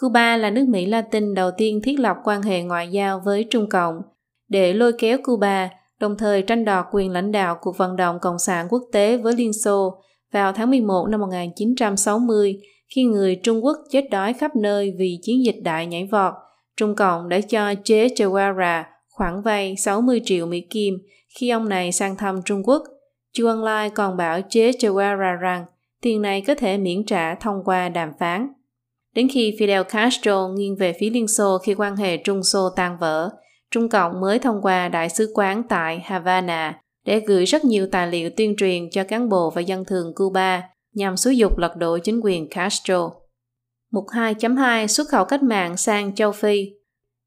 [0.00, 3.68] Cuba là nước Mỹ Latin đầu tiên thiết lập quan hệ ngoại giao với Trung
[3.68, 3.94] Cộng
[4.48, 5.70] để lôi kéo Cuba,
[6.00, 9.34] đồng thời tranh đoạt quyền lãnh đạo cuộc vận động Cộng sản quốc tế với
[9.36, 12.60] Liên Xô vào tháng 11 năm 1960
[12.94, 16.32] khi người Trung Quốc chết đói khắp nơi vì chiến dịch đại nhảy vọt.
[16.76, 20.98] Trung Cộng đã cho Che Guevara khoản vay 60 triệu Mỹ Kim
[21.38, 22.82] khi ông này sang thăm Trung Quốc.
[23.32, 25.64] Chu Ân Lai còn bảo Che Guevara rằng
[26.02, 28.48] tiền này có thể miễn trả thông qua đàm phán.
[29.14, 32.98] Đến khi Fidel Castro nghiêng về phía Liên Xô khi quan hệ Trung Xô tan
[33.00, 33.30] vỡ,
[33.70, 38.06] Trung Cộng mới thông qua Đại sứ quán tại Havana để gửi rất nhiều tài
[38.06, 40.62] liệu tuyên truyền cho cán bộ và dân thường Cuba
[40.94, 43.10] nhằm xúi dục lật đổ chính quyền Castro.
[43.92, 46.70] Mục 2.2 Xuất khẩu cách mạng sang châu Phi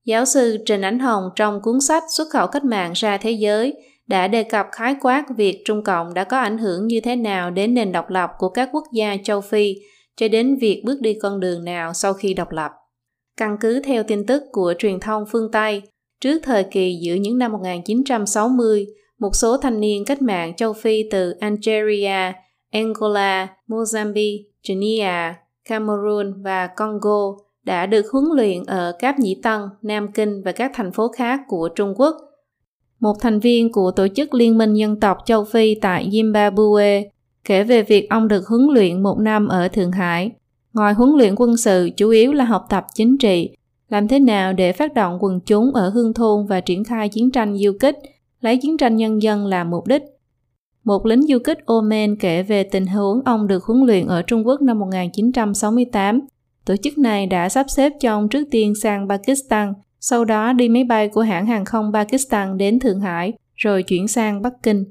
[0.06, 3.74] Giáo sư Trình Ánh Hồng trong cuốn sách Xuất khẩu cách mạng ra thế giới
[4.08, 7.52] đã đề cập khái quát việc Trung Cộng đã có ảnh hưởng như thế nào
[7.52, 9.76] đến nền độc lập của các quốc gia châu Phi
[10.18, 12.72] cho đến việc bước đi con đường nào sau khi độc lập.
[13.38, 15.82] Căn cứ theo tin tức của truyền thông phương Tây,
[16.22, 18.88] trước thời kỳ giữa những năm 1960,
[19.20, 22.34] một số thanh niên cách mạng châu Phi từ Algeria,
[22.72, 25.36] Angola, Mozambique, Guinea,
[25.70, 30.72] Cameroon và Congo đã được huấn luyện ở Cáp Nhĩ Tân, Nam Kinh và các
[30.76, 32.16] thành phố khác của Trung Quốc.
[33.00, 37.04] Một thành viên của Tổ chức Liên minh Dân tộc châu Phi tại Zimbabwe
[37.44, 40.32] kể về việc ông được huấn luyện một năm ở Thượng Hải.
[40.74, 43.50] Ngoài huấn luyện quân sự, chủ yếu là học tập chính trị,
[43.90, 47.32] làm thế nào để phát động quần chúng ở hương thôn và triển khai chiến
[47.32, 47.98] tranh du kích,
[48.42, 50.04] lấy chiến tranh nhân dân làm mục đích.
[50.90, 54.48] Một lính du kích Oman kể về tình huống ông được huấn luyện ở Trung
[54.48, 56.20] Quốc năm 1968.
[56.66, 60.70] Tổ chức này đã sắp xếp cho ông trước tiên sang Pakistan, sau đó đi
[60.70, 64.86] máy bay của hãng hàng không Pakistan đến Thượng Hải, rồi chuyển sang Bắc Kinh.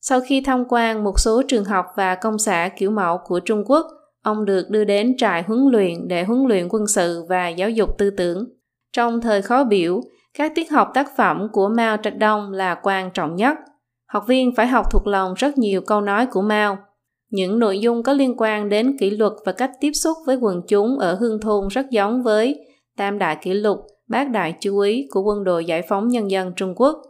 [0.00, 3.62] Sau khi tham quan một số trường học và công xã kiểu mẫu của Trung
[3.66, 3.86] Quốc,
[4.22, 7.98] ông được đưa đến trại huấn luyện để huấn luyện quân sự và giáo dục
[7.98, 8.44] tư tưởng.
[8.92, 10.00] Trong thời khó biểu,
[10.38, 13.54] các tiết học tác phẩm của Mao Trạch Đông là quan trọng nhất.
[14.14, 16.78] Học viên phải học thuộc lòng rất nhiều câu nói của Mao.
[17.30, 20.60] Những nội dung có liên quan đến kỷ luật và cách tiếp xúc với quần
[20.68, 25.06] chúng ở hương thôn rất giống với Tam Đại Kỷ Lục, Bát Đại Chú Ý
[25.10, 27.02] của Quân đội Giải phóng Nhân dân Trung Quốc.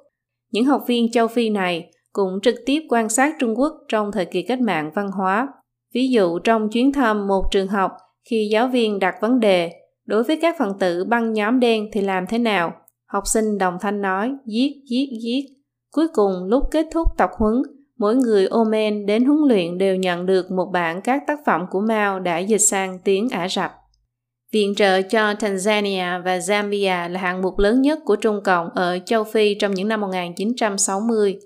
[0.53, 4.25] Những học viên châu Phi này cũng trực tiếp quan sát Trung Quốc trong thời
[4.25, 5.49] kỳ cách mạng văn hóa.
[5.95, 7.93] Ví dụ trong chuyến thăm một trường học,
[8.31, 9.73] khi giáo viên đặt vấn đề,
[10.07, 12.73] đối với các phần tử băng nhóm đen thì làm thế nào?
[13.07, 15.54] Học sinh đồng thanh nói, giết, giết, giết.
[15.95, 17.63] Cuối cùng, lúc kết thúc tập huấn,
[17.99, 21.81] mỗi người Omen đến huấn luyện đều nhận được một bản các tác phẩm của
[21.81, 23.73] Mao đã dịch sang tiếng Ả Rập.
[24.53, 28.99] Viện trợ cho Tanzania và Zambia là hạng mục lớn nhất của Trung Cộng ở
[29.07, 31.39] châu Phi trong những năm 1960.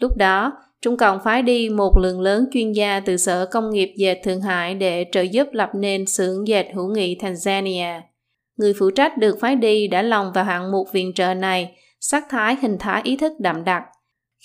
[0.00, 3.94] Lúc đó, Trung Cộng phái đi một lượng lớn chuyên gia từ Sở Công nghiệp
[3.96, 8.00] Dệt Thượng Hải để trợ giúp lập nên xưởng dệt hữu nghị Tanzania.
[8.56, 12.24] Người phụ trách được phái đi đã lòng vào hạng mục viện trợ này, sắc
[12.30, 13.82] thái hình thái ý thức đậm đặc.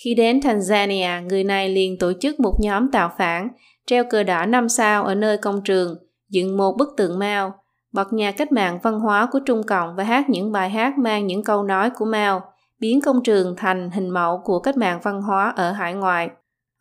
[0.04, 3.48] Khi đến Tanzania, người này liền tổ chức một nhóm tạo phản,
[3.86, 5.96] treo cờ đỏ năm sao ở nơi công trường,
[6.28, 7.52] dựng một bức tượng Mao,
[7.92, 11.26] bật nhà cách mạng văn hóa của Trung Cộng và hát những bài hát mang
[11.26, 12.40] những câu nói của Mao–
[12.80, 16.30] biến công trường thành hình mẫu của cách mạng văn hóa ở hải ngoại.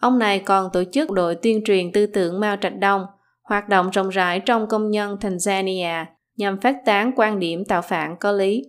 [0.02, 3.06] Ông này còn tổ chức đội tuyên truyền tư tưởng Mao Trạch Đông,
[3.44, 6.06] hoạt động rộng rãi trong công nhân Tanzania
[6.38, 8.64] nhằm phát tán quan điểm tạo phản có lý.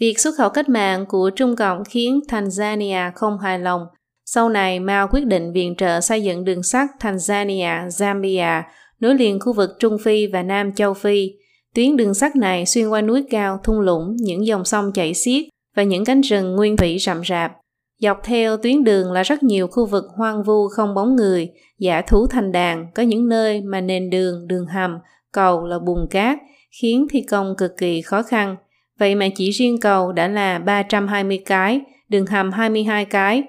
[0.00, 3.82] Việc xuất khẩu cách mạng của Trung Cộng khiến Tanzania không hài lòng.
[4.24, 8.62] Sau này, Mao quyết định viện trợ xây dựng đường sắt Tanzania, Zambia,
[9.00, 11.30] nối liền khu vực Trung Phi và Nam Châu Phi.
[11.74, 15.44] Tuyến đường sắt này xuyên qua núi cao, thung lũng, những dòng sông chảy xiết,
[15.76, 17.52] và những cánh rừng nguyên thủy rậm rạp.
[17.98, 22.02] Dọc theo tuyến đường là rất nhiều khu vực hoang vu không bóng người, giả
[22.02, 24.98] thú thành đàn, có những nơi mà nền đường, đường hầm,
[25.32, 26.38] cầu là bùn cát,
[26.80, 28.56] khiến thi công cực kỳ khó khăn.
[29.00, 33.42] Vậy mà chỉ riêng cầu đã là 320 cái, đường hầm 22 cái.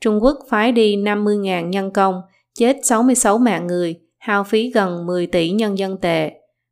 [0.00, 2.20] Trung Quốc phái đi 50.000 nhân công,
[2.58, 6.30] chết 66 mạng người, hao phí gần 10 tỷ nhân dân tệ.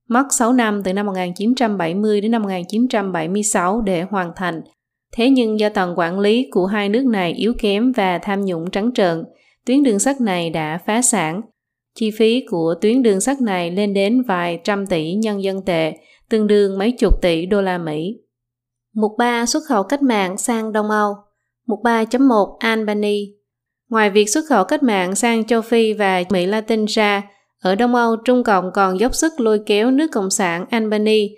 [0.09, 4.61] Mất 6 năm từ năm 1970 đến năm 1976 để hoàn thành.
[5.17, 8.71] Thế nhưng do tầng quản lý của hai nước này yếu kém và tham nhũng
[8.71, 9.25] trắng trợn,
[9.67, 11.41] tuyến đường sắt này đã phá sản.
[11.95, 15.93] Chi phí của tuyến đường sắt này lên đến vài trăm tỷ nhân dân tệ,
[16.29, 18.21] tương đương mấy chục tỷ đô la Mỹ.
[18.95, 21.15] Mục 3 xuất khẩu cách mạng sang Đông Âu
[21.67, 23.35] Mục 3.1 Albany
[23.91, 27.23] Ngoài việc xuất khẩu cách mạng sang châu Phi và Mỹ Latin ra,
[27.63, 31.31] ở Đông Âu, Trung Cộng còn dốc sức lôi kéo nước Cộng sản Albany.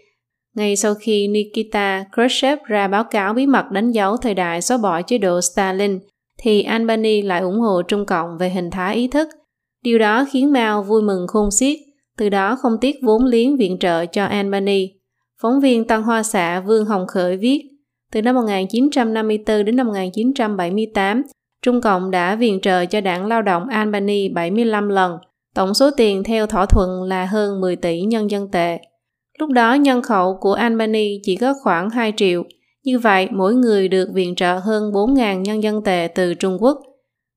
[0.55, 4.77] Ngay sau khi Nikita Khrushchev ra báo cáo bí mật đánh dấu thời đại xóa
[4.79, 5.99] bỏ chế độ Stalin,
[6.39, 9.29] thì Albany lại ủng hộ Trung Cộng về hình thái ý thức.
[9.83, 11.79] Điều đó khiến Mao vui mừng khôn xiết,
[12.17, 14.91] từ đó không tiếc vốn liếng viện trợ cho Albany.
[15.43, 17.63] Phóng viên Tăng Hoa Xạ Vương Hồng Khởi viết,
[18.13, 21.23] từ năm 1954 đến năm 1978,
[21.63, 25.19] Trung Cộng đã viện trợ cho đảng lao động Albany 75 lần,
[25.55, 28.79] tổng số tiền theo thỏa thuận là hơn 10 tỷ nhân dân tệ.
[29.39, 32.45] Lúc đó nhân khẩu của Albany chỉ có khoảng 2 triệu,
[32.85, 36.79] như vậy mỗi người được viện trợ hơn 4.000 nhân dân tệ từ Trung Quốc.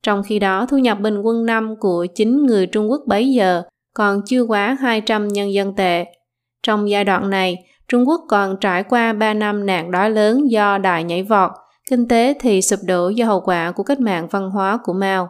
[0.03, 3.63] Trong khi đó, thu nhập bình quân năm của chính người Trung Quốc bấy giờ
[3.99, 6.05] còn chưa quá 200 nhân dân tệ.
[6.63, 7.57] Trong giai đoạn này,
[7.88, 11.51] Trung Quốc còn trải qua 3 năm nạn đói lớn do đại nhảy vọt,
[11.89, 15.29] kinh tế thì sụp đổ do hậu quả của cách mạng văn hóa của Mao.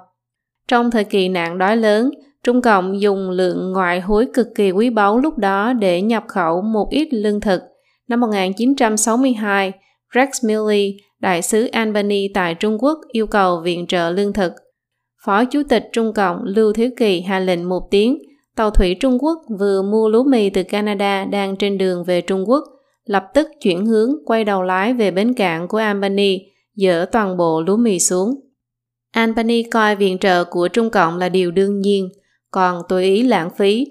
[0.67, 2.11] Trong thời kỳ nạn đói lớn,
[2.43, 6.61] Trung Cộng dùng lượng ngoại hối cực kỳ quý báu lúc đó để nhập khẩu
[6.61, 7.61] một ít lương thực.
[8.07, 9.71] Năm 1962,
[10.15, 14.53] Rex Milley, đại sứ Albany tại Trung Quốc yêu cầu viện trợ lương thực.
[15.25, 18.17] Phó Chủ tịch Trung Cộng Lưu Thiếu Kỳ hạ lệnh một tiếng,
[18.59, 22.49] tàu thủy Trung Quốc vừa mua lúa mì từ Canada đang trên đường về Trung
[22.49, 22.63] Quốc,
[23.05, 26.39] lập tức chuyển hướng quay đầu lái về bến cảng của Albany,
[26.75, 28.35] dỡ toàn bộ lúa mì xuống.
[29.11, 32.09] Albany coi viện trợ của Trung Cộng là điều đương nhiên,
[32.51, 33.87] còn tùy ý lãng phí.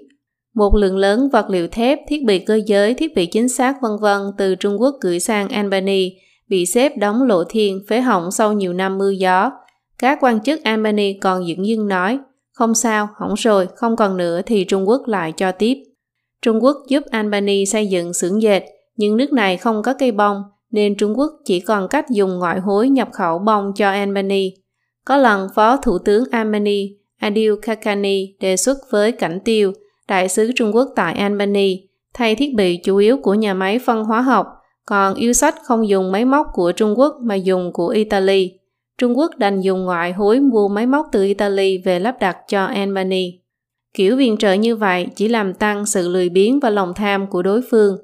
[0.55, 3.91] Một lượng lớn vật liệu thép, thiết bị cơ giới, thiết bị chính xác vân
[4.01, 6.11] vân từ Trung Quốc gửi sang Albany
[6.49, 9.51] bị xếp đóng lộ thiên phế hỏng sau nhiều năm mưa gió.
[9.97, 12.19] Các quan chức Albany còn dưỡng dưng nói,
[12.59, 15.73] không sao, hỏng rồi, không còn nữa thì Trung Quốc lại cho tiếp.
[16.41, 18.63] Trung Quốc giúp Albany xây dựng xưởng dệt,
[18.95, 22.59] nhưng nước này không có cây bông, nên Trung Quốc chỉ còn cách dùng ngoại
[22.59, 24.53] hối nhập khẩu bông cho Albany.
[25.05, 29.71] Có lần Phó Thủ tướng Albany Adil Kakani đề xuất với Cảnh Tiêu,
[30.07, 34.03] đại sứ Trung Quốc tại Albany, thay thiết bị chủ yếu của nhà máy phân
[34.03, 34.47] hóa học,
[34.85, 38.58] còn yêu sách không dùng máy móc của Trung Quốc mà dùng của Italy.
[38.99, 42.65] Trung Quốc đành dùng ngoại hối mua máy móc từ Italy về lắp đặt cho
[42.65, 43.39] Albany.
[43.93, 47.41] Kiểu viện trợ như vậy chỉ làm tăng sự lười biếng và lòng tham của
[47.41, 47.97] đối phương.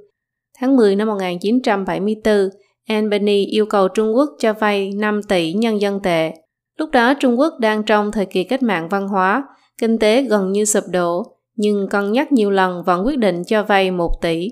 [0.59, 2.49] Tháng 10 năm 1974,
[2.87, 6.33] Albany yêu cầu Trung Quốc cho vay 5 tỷ nhân dân tệ
[6.79, 9.43] Lúc đó Trung Quốc đang trong thời kỳ cách mạng văn hóa,
[9.81, 11.23] kinh tế gần như sụp đổ,
[11.55, 14.49] nhưng cân nhắc nhiều lần vẫn quyết định cho vay 1 tỷ.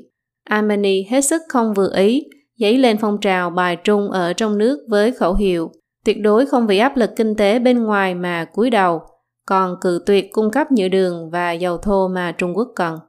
[0.50, 2.24] Albany hết sức không vừa ý,
[2.60, 5.72] dấy lên phong trào bài trung ở trong nước với khẩu hiệu
[6.06, 9.02] tuyệt đối không vì áp lực kinh tế bên ngoài mà cúi đầu,
[9.46, 13.00] còn cự tuyệt cung cấp nhựa đường và dầu thô mà Trung Quốc cần.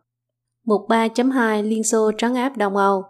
[0.67, 3.05] Mục 3.2 Liên Xô trấn áp Đông Âu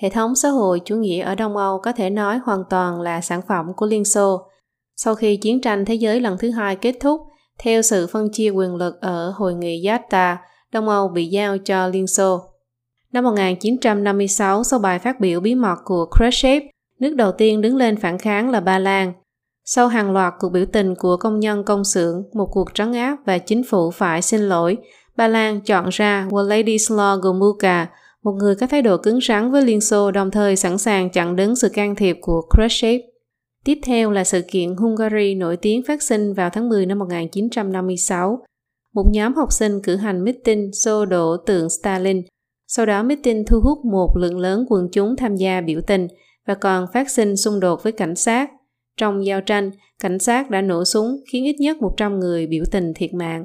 [0.00, 3.20] Hệ thống xã hội chủ nghĩa ở Đông Âu có thể nói hoàn toàn là
[3.20, 4.46] sản phẩm của Liên Xô,
[4.96, 7.20] sau khi chiến tranh thế giới lần thứ hai kết thúc,
[7.58, 10.38] theo sự phân chia quyền lực ở Hội nghị Yalta,
[10.72, 12.40] Đông Âu bị giao cho Liên Xô.
[13.12, 16.62] Năm 1956, sau bài phát biểu bí mật của Khrushchev,
[17.00, 19.12] nước đầu tiên đứng lên phản kháng là Ba Lan.
[19.64, 23.16] Sau hàng loạt cuộc biểu tình của công nhân công xưởng, một cuộc trấn áp
[23.26, 24.76] và chính phủ phải xin lỗi,
[25.16, 27.86] Ba Lan chọn ra Władysław Gomułka,
[28.24, 31.36] một người có thái độ cứng rắn với Liên Xô đồng thời sẵn sàng chặn
[31.36, 33.00] đứng sự can thiệp của Khrushchev.
[33.64, 38.38] Tiếp theo là sự kiện Hungary nổi tiếng phát sinh vào tháng 10 năm 1956.
[38.94, 42.22] Một nhóm học sinh cử hành meeting xô đổ tượng Stalin.
[42.66, 46.08] Sau đó meeting thu hút một lượng lớn quần chúng tham gia biểu tình
[46.50, 48.50] và còn phát sinh xung đột với cảnh sát.
[48.96, 52.92] Trong giao tranh, cảnh sát đã nổ súng khiến ít nhất 100 người biểu tình
[52.94, 53.44] thiệt mạng.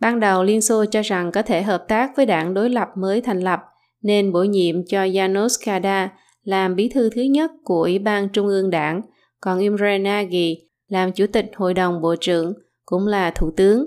[0.00, 3.20] Ban đầu Liên Xô cho rằng có thể hợp tác với đảng đối lập mới
[3.20, 3.60] thành lập,
[4.02, 6.12] nên bổ nhiệm cho Janos Kada
[6.42, 9.00] làm bí thư thứ nhất của Ủy ban Trung ương đảng–
[9.40, 12.52] còn Imre Nagy làm chủ tịch hội đồng bộ trưởng,
[12.84, 13.86] cũng là thủ tướng.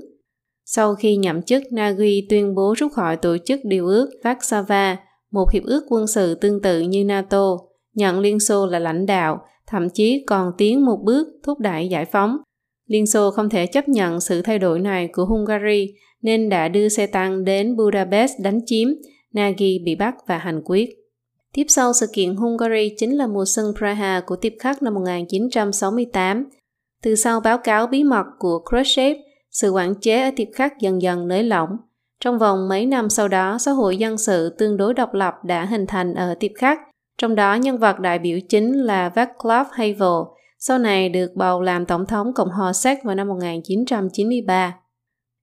[0.65, 4.95] Sau khi nhậm chức, Nagy tuyên bố rút khỏi tổ chức điều ước Warsaw,
[5.31, 7.57] một hiệp ước quân sự tương tự như NATO,
[7.95, 12.05] nhận Liên Xô là lãnh đạo, thậm chí còn tiến một bước thúc đẩy giải
[12.05, 12.37] phóng.
[12.87, 16.89] Liên Xô không thể chấp nhận sự thay đổi này của Hungary nên đã đưa
[16.89, 18.87] xe tăng đến Budapest đánh chiếm,
[19.33, 20.89] Nagy bị bắt và hành quyết.
[21.53, 26.45] Tiếp sau sự kiện Hungary chính là mùa xuân Praha của tiếp khắc năm 1968.
[27.03, 29.17] Từ sau báo cáo bí mật của Khrushchev,
[29.51, 31.77] sự quản chế ở tiếp khắc dần dần nới lỏng.
[32.19, 35.65] Trong vòng mấy năm sau đó, xã hội dân sự tương đối độc lập đã
[35.65, 36.79] hình thành ở tiếp khắc,
[37.17, 40.23] trong đó nhân vật đại biểu chính là Václav Havel,
[40.59, 44.77] sau này được bầu làm tổng thống Cộng hòa Séc vào năm 1993.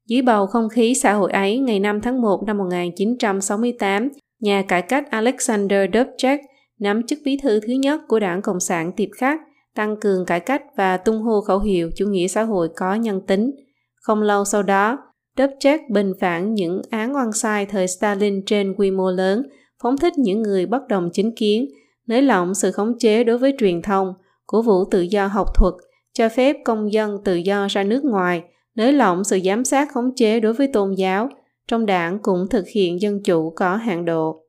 [0.09, 4.09] Dưới bầu không khí xã hội ấy, ngày 5 tháng 1 năm 1968,
[4.41, 6.41] nhà cải cách Alexander Dubček
[6.81, 9.41] nắm chức bí thư thứ nhất của đảng Cộng sản Tiệp Khắc,
[9.75, 13.21] tăng cường cải cách và tung hô khẩu hiệu chủ nghĩa xã hội có nhân
[13.27, 13.51] tính.
[13.95, 14.99] Không lâu sau đó,
[15.39, 19.43] Dubček bình phản những án oan sai thời Stalin trên quy mô lớn,
[19.83, 21.69] phóng thích những người bất đồng chính kiến,
[22.07, 24.15] nới lỏng sự khống chế đối với truyền thông,
[24.47, 25.75] cổ vũ tự do học thuật,
[26.13, 28.43] cho phép công dân tự do ra nước ngoài,
[28.75, 31.29] nới lỏng sự giám sát khống chế đối với tôn giáo,
[31.69, 34.45] trong đảng cũng thực hiện dân chủ có hạn độ.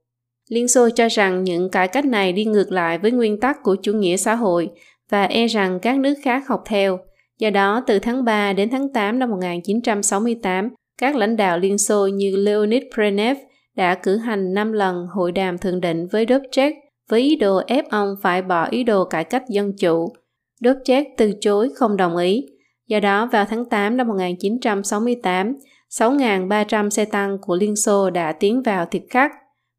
[0.49, 3.75] Liên Xô cho rằng những cải cách này đi ngược lại với nguyên tắc của
[3.75, 4.69] chủ nghĩa xã hội
[5.09, 6.99] và e rằng các nước khác học theo.
[7.39, 12.07] Do đó, từ tháng 3 đến tháng 8 năm 1968, các lãnh đạo Liên Xô
[12.07, 13.35] như Leonid Brezhnev
[13.79, 16.75] đã cử hành 5 lần hội đàm thượng đỉnh với Dubček
[17.09, 20.13] với ý đồ ép ông phải bỏ ý đồ cải cách dân chủ.
[20.61, 22.45] Dubček từ chối không đồng ý.
[22.87, 25.55] Do đó, vào tháng 8 năm 1968,
[25.89, 29.31] 6.300 xe tăng của Liên Xô đã tiến vào thiệt khắc.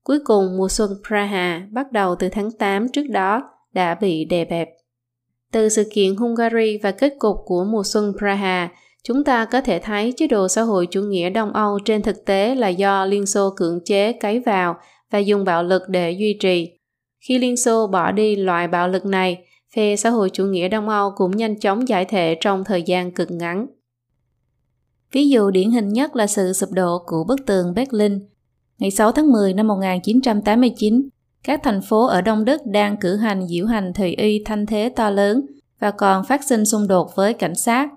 [0.04, 3.42] Cuối cùng, mùa xuân Praha bắt đầu từ tháng 8 trước đó
[3.72, 4.68] đã bị đè bẹp.
[5.52, 8.68] Từ sự kiện Hungary và kết cục của mùa xuân Praha,
[9.04, 12.24] chúng ta có thể thấy chế độ xã hội chủ nghĩa Đông Âu trên thực
[12.24, 14.76] tế là do Liên Xô cưỡng chế cấy vào
[15.10, 16.70] và dùng bạo lực để duy trì.
[17.28, 19.44] Khi Liên Xô bỏ đi loại bạo lực này,
[19.74, 23.14] phe xã hội chủ nghĩa Đông Âu cũng nhanh chóng giải thể trong thời gian
[23.14, 23.66] cực ngắn.
[25.12, 28.18] Ví dụ điển hình nhất là sự sụp đổ của bức tường Berlin.
[28.78, 31.08] Ngày 6 tháng 10 năm 1989,
[31.44, 34.92] các thành phố ở Đông Đức đang cử hành diễu hành thời y thanh thế
[34.96, 35.46] to lớn
[35.80, 37.88] và còn phát sinh xung đột với cảnh sát.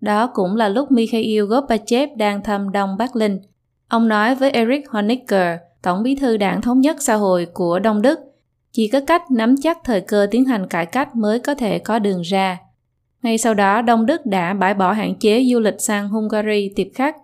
[0.00, 3.40] Đó cũng là lúc Mikhail Gorbachev đang thăm Đông Bắc Linh.
[3.88, 8.02] Ông nói với Erich Honecker, Tổng bí thư đảng Thống nhất xã hội của Đông
[8.02, 8.18] Đức,
[8.72, 11.98] chỉ có cách nắm chắc thời cơ tiến hành cải cách mới có thể có
[11.98, 12.58] đường ra.
[13.22, 16.86] Ngay sau đó, Đông Đức đã bãi bỏ hạn chế du lịch sang Hungary tiệp
[16.94, 17.16] khắc.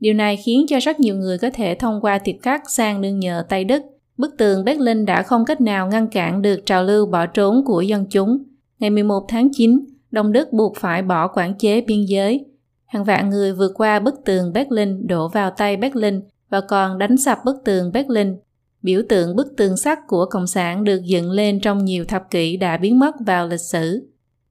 [0.00, 3.18] Điều này khiến cho rất nhiều người có thể thông qua tiệp khắc sang nương
[3.18, 3.82] nhờ Tây Đức.
[4.16, 7.80] Bức tường Berlin đã không cách nào ngăn cản được trào lưu bỏ trốn của
[7.80, 8.38] dân chúng.
[8.78, 12.44] Ngày 11 tháng 9, Đông Đức buộc phải bỏ quản chế biên giới.
[12.86, 17.16] Hàng vạn người vượt qua bức tường Berlin đổ vào tay Berlin và còn đánh
[17.16, 18.36] sập bức tường Berlin.
[18.82, 22.56] Biểu tượng bức tường sắt của Cộng sản được dựng lên trong nhiều thập kỷ
[22.56, 24.10] đã biến mất vào lịch sử.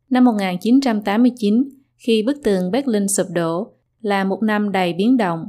[0.09, 5.45] Năm 1989, khi bức tường Berlin sụp đổ, là một năm đầy biến động.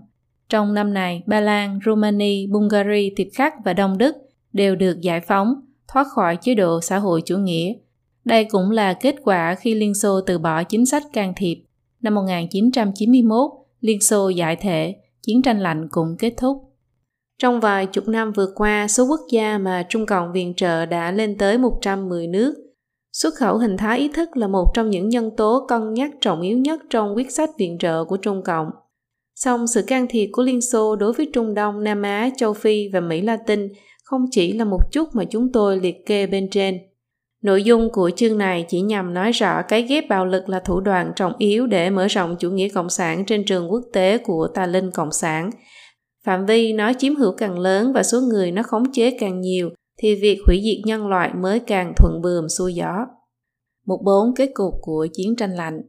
[0.49, 4.17] Trong năm này, Ba Lan, Romania, Bulgaria, Tiệp Khắc và Đông Đức
[4.53, 5.55] đều được giải phóng,
[5.93, 7.73] thoát khỏi chế độ xã hội chủ nghĩa.
[8.25, 11.57] Đây cũng là kết quả khi Liên Xô từ bỏ chính sách can thiệp.
[12.03, 13.51] Năm 1991,
[13.81, 16.57] Liên Xô giải thể, chiến tranh lạnh cũng kết thúc.
[17.39, 21.13] Trong vài chục năm vừa qua, số quốc gia mà Trung Cộng viện trợ đã
[21.13, 22.55] lên tới 110 nước–
[23.13, 26.41] Xuất khẩu hình thái ý thức là một trong những nhân tố cân nhắc trọng
[26.41, 28.71] yếu nhất trong quyết sách viện trợ của Trung Cộng.
[29.35, 32.89] Song sự can thiệp của Liên Xô đối với Trung Đông, Nam Á, Châu Phi
[32.93, 33.69] và Mỹ Latin
[34.05, 36.79] không chỉ là một chút mà chúng tôi liệt kê bên trên.
[37.43, 40.81] Nội dung của chương này chỉ nhằm nói rõ cái ghép bạo lực là thủ
[40.81, 44.49] đoạn trọng yếu để mở rộng chủ nghĩa cộng sản trên trường quốc tế của
[44.55, 45.51] tà linh cộng sản.
[46.25, 49.71] Phạm vi nó chiếm hữu càng lớn và số người nó khống chế càng nhiều
[49.99, 53.07] thì việc hủy diệt nhân loại mới càng thuận bườm xuôi gió.
[53.87, 55.81] Một bốn kết cục của chiến tranh lạnh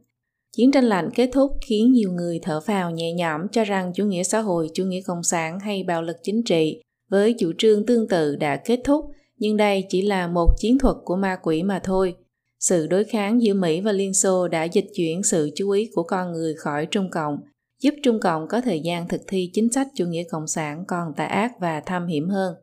[0.56, 4.04] Chiến tranh lạnh kết thúc khiến nhiều người thở phào nhẹ nhõm cho rằng chủ
[4.04, 7.86] nghĩa xã hội, chủ nghĩa cộng sản hay bạo lực chính trị với chủ trương
[7.86, 9.04] tương tự đã kết thúc,
[9.42, 12.16] nhưng đây chỉ là một chiến thuật của ma quỷ mà thôi.
[12.60, 16.02] Sự đối kháng giữa Mỹ và Liên Xô đã dịch chuyển sự chú ý của
[16.02, 17.36] con người khỏi Trung Cộng,
[17.80, 21.14] giúp Trung Cộng có thời gian thực thi chính sách chủ nghĩa cộng sản còn
[21.16, 22.54] tà ác và tham hiểm hơn.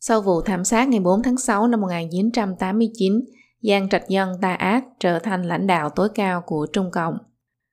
[0.00, 3.20] Sau vụ thảm sát ngày 4 tháng 6 năm 1989,
[3.62, 7.18] Giang Trạch Dân tà ác trở thành lãnh đạo tối cao của Trung Cộng.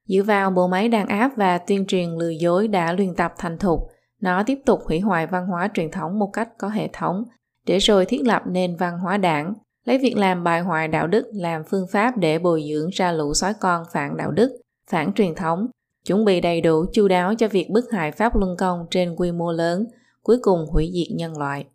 [0.08, 3.58] Dựa vào bộ máy đàn áp và tuyên truyền lừa dối đã luyện tập thành
[3.58, 3.80] thục,
[4.22, 7.24] nó tiếp tục hủy hoại văn hóa truyền thống một cách có hệ thống,
[7.66, 9.53] để rồi thiết lập nền văn hóa đảng,
[9.86, 13.34] lấy việc làm bài hoại đạo đức làm phương pháp để bồi dưỡng ra lũ
[13.34, 15.68] sói con phản đạo đức, phản truyền thống,
[16.07, 19.32] chuẩn bị đầy đủ chu đáo cho việc bức hại Pháp Luân Công trên quy
[19.32, 19.86] mô lớn,
[20.24, 21.66] cuối cùng hủy diệt nhân loại.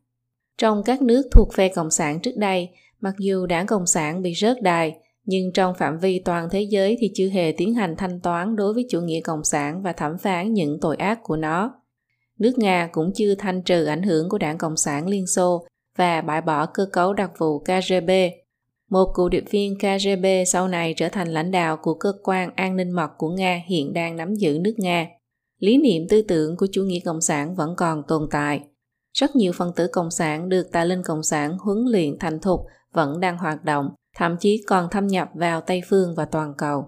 [0.59, 2.69] Trong các nước thuộc phe Cộng sản trước đây,
[3.01, 6.97] mặc dù đảng Cộng sản bị rớt đài, nhưng trong phạm vi toàn thế giới
[7.01, 10.19] thì chưa hề tiến hành thanh toán đối với chủ nghĩa Cộng sản và thẩm
[10.19, 11.75] phán những tội ác của nó.
[12.39, 15.67] Nước Nga cũng chưa thanh trừ ảnh hưởng của đảng Cộng sản Liên Xô
[15.97, 18.11] và bãi bỏ cơ cấu đặc vụ KGB.
[18.91, 22.77] Một cựu điệp viên KGB sau này trở thành lãnh đạo của cơ quan an
[22.77, 25.07] ninh mật của Nga hiện đang nắm giữ nước Nga.
[25.59, 28.61] Lý niệm tư tưởng của chủ nghĩa cộng sản vẫn còn tồn tại.
[29.13, 32.61] Rất nhiều phân tử cộng sản được tà linh cộng sản huấn luyện thành thục
[32.93, 36.85] vẫn đang hoạt động, thậm chí còn thâm nhập vào Tây phương và toàn cầu.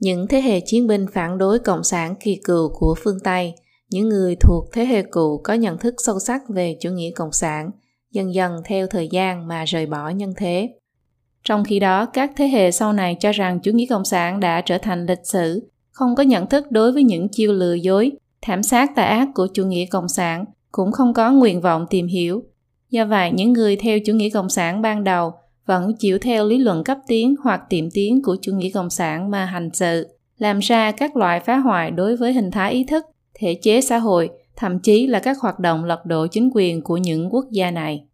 [0.00, 3.54] Những thế hệ chiến binh phản đối cộng sản kỳ cựu của phương Tây,
[3.90, 7.32] những người thuộc thế hệ cũ có nhận thức sâu sắc về chủ nghĩa cộng
[7.32, 7.70] sản,
[8.12, 10.70] dần dần theo thời gian mà rời bỏ nhân thế.
[11.44, 14.60] Trong khi đó, các thế hệ sau này cho rằng chủ nghĩa cộng sản đã
[14.60, 18.62] trở thành lịch sử, không có nhận thức đối với những chiêu lừa dối, thảm
[18.62, 22.42] sát tà ác của chủ nghĩa cộng sản, cũng không có nguyện vọng tìm hiểu.
[22.90, 25.32] Do vậy, những người theo chủ nghĩa cộng sản ban đầu
[25.66, 29.30] vẫn chịu theo lý luận cấp tiến hoặc tiệm tiến của chủ nghĩa cộng sản
[29.30, 33.04] mà hành sự, làm ra các loại phá hoại đối với hình thái ý thức,
[33.34, 36.96] thể chế xã hội, thậm chí là các hoạt động lật đổ chính quyền của
[36.96, 38.04] những quốc gia này.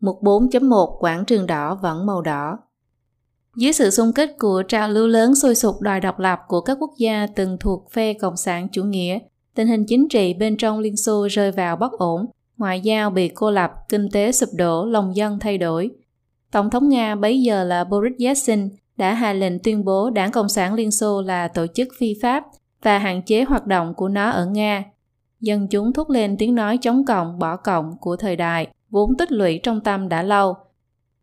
[0.00, 2.58] Mục 4.1 Quảng trường đỏ vẫn màu đỏ
[3.56, 6.76] Dưới sự xung kích của trào lưu lớn sôi sục đòi độc lập của các
[6.80, 9.18] quốc gia từng thuộc phe Cộng sản chủ nghĩa,
[9.54, 13.28] tình hình chính trị bên trong Liên Xô rơi vào bất ổn, ngoại giao bị
[13.28, 15.90] cô lập, kinh tế sụp đổ, lòng dân thay đổi.
[16.52, 20.48] Tổng thống Nga bấy giờ là Boris Yeltsin đã hạ lệnh tuyên bố Đảng Cộng
[20.48, 22.44] sản Liên Xô là tổ chức phi pháp
[22.82, 24.84] và hạn chế hoạt động của nó ở Nga.
[25.40, 29.32] Dân chúng thúc lên tiếng nói chống cộng, bỏ cộng của thời đại, vốn tích
[29.32, 30.54] lũy trong tâm đã lâu.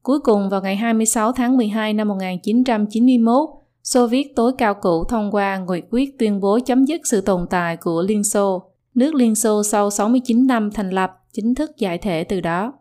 [0.04, 3.50] Cuối cùng vào ngày 26 tháng 12 năm 1991,
[3.84, 7.46] Xô Viết tối cao cũ thông qua nghị quyết tuyên bố chấm dứt sự tồn
[7.50, 8.64] tại của Liên Xô.
[8.96, 12.74] Nước Liên Xô sau 69 năm thành lập chính thức giải thể từ đó.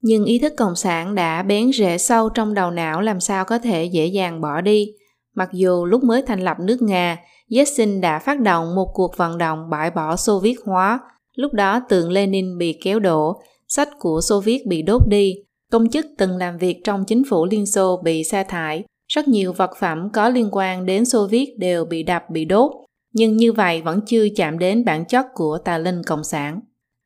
[0.00, 3.58] Nhưng ý thức cộng sản đã bén rễ sâu trong đầu não làm sao có
[3.58, 4.92] thể dễ dàng bỏ đi.
[5.34, 7.18] Mặc dù lúc mới thành lập nước Nga,
[7.50, 11.00] Yeltsin đã phát động một cuộc vận động bãi bỏ Xô Viết hóa.
[11.34, 15.34] Lúc đó tượng Lenin bị kéo đổ, sách của Xô Viết bị đốt đi,
[15.72, 19.52] công chức từng làm việc trong chính phủ Liên Xô bị sa thải, rất nhiều
[19.52, 22.72] vật phẩm có liên quan đến Xô Viết đều bị đập bị đốt,
[23.12, 26.60] nhưng như vậy vẫn chưa chạm đến bản chất của tà linh cộng sản.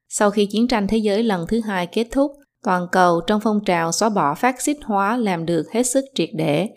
[0.09, 2.33] Sau khi chiến tranh thế giới lần thứ hai kết thúc,
[2.65, 6.29] toàn cầu trong phong trào xóa bỏ phát xít hóa làm được hết sức triệt
[6.35, 6.69] để.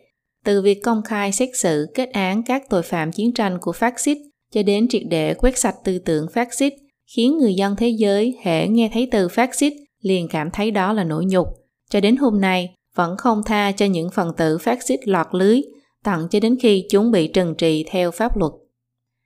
[0.43, 3.99] Từ việc công khai xét xử kết án các tội phạm chiến tranh của phát
[3.99, 4.17] xít
[4.53, 6.73] cho đến triệt để quét sạch tư tưởng phát xít,
[7.15, 10.93] khiến người dân thế giới hễ nghe thấy từ phát xít liền cảm thấy đó
[10.93, 11.47] là nỗi nhục.
[11.89, 15.61] Cho đến hôm nay, vẫn không tha cho những phần tử phát xít lọt lưới,
[16.03, 18.51] tận cho đến khi chúng bị trừng trị theo pháp luật.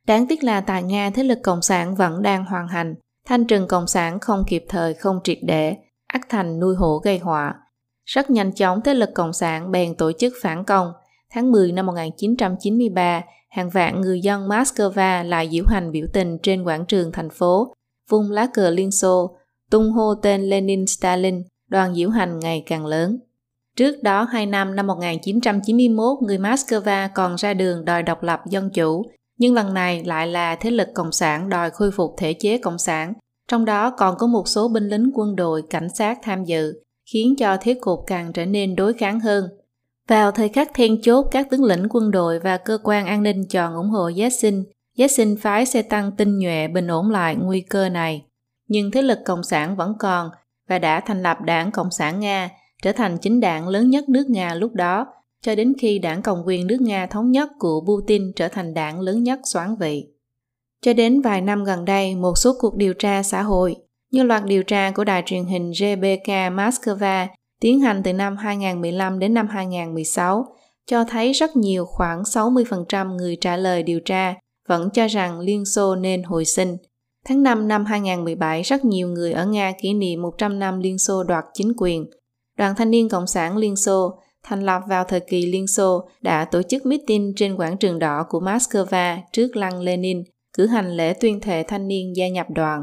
[0.08, 2.96] Đáng tiếc là tại Nga thế lực Cộng sản vẫn đang hoàn hành,
[3.26, 5.76] thanh trừng Cộng sản không kịp thời không triệt để,
[6.08, 7.56] ắt thành nuôi hổ gây họa.
[8.06, 10.92] Rất nhanh chóng thế lực Cộng sản bèn tổ chức phản công.
[11.34, 16.64] Tháng 10 năm 1993, hàng vạn người dân Moscow lại diễu hành biểu tình trên
[16.64, 17.74] quảng trường thành phố,
[18.10, 19.38] vung lá cờ Liên Xô,
[19.72, 23.20] tung hô tên Lenin Stalin, đoàn diễu hành ngày càng lớn.
[23.76, 28.70] Trước đó 2 năm năm 1991, người Moscow còn ra đường đòi độc lập dân
[28.70, 29.04] chủ,
[29.38, 32.78] nhưng lần này lại là thế lực cộng sản đòi khôi phục thể chế cộng
[32.78, 33.14] sản,
[33.48, 36.74] trong đó còn có một số binh lính quân đội, cảnh sát tham dự,
[37.12, 39.50] khiến cho thế cục càng trở nên đối kháng hơn.
[40.08, 43.48] Vào thời khắc then chốt, các tướng lĩnh quân đội và cơ quan an ninh
[43.48, 44.64] chọn ủng hộ Yeltsin.
[44.98, 48.26] Yeltsin phái xe tăng tinh nhuệ bình ổn lại nguy cơ này.
[48.68, 50.30] Nhưng thế lực Cộng sản vẫn còn
[50.70, 52.50] và đã thành lập đảng Cộng sản Nga,
[52.82, 55.06] trở thành chính đảng lớn nhất nước Nga lúc đó,
[55.42, 59.00] cho đến khi đảng Cộng quyền nước Nga thống nhất của Putin trở thành đảng
[59.00, 60.08] lớn nhất soán vị.
[60.82, 63.76] Cho đến vài năm gần đây, một số cuộc điều tra xã hội,
[64.12, 67.28] như loạt điều tra của đài truyền hình GBK Moscow
[67.62, 70.46] tiến hành từ năm 2015 đến năm 2016,
[70.86, 74.36] cho thấy rất nhiều khoảng 60% người trả lời điều tra
[74.68, 76.78] vẫn cho rằng Liên Xô nên hồi sinh.
[77.26, 81.24] Tháng 5 năm 2017, rất nhiều người ở Nga kỷ niệm 100 năm Liên Xô
[81.24, 82.06] đoạt chính quyền.
[82.58, 86.46] Đoàn Thanh niên Cộng sản Liên Xô, thành lập vào thời kỳ Liên Xô, đã
[86.46, 90.24] tổ chức meeting trên quảng trường đỏ của Moscow trước lăng Lenin
[90.58, 92.82] cử hành lễ tuyên thệ thanh niên gia nhập đoàn.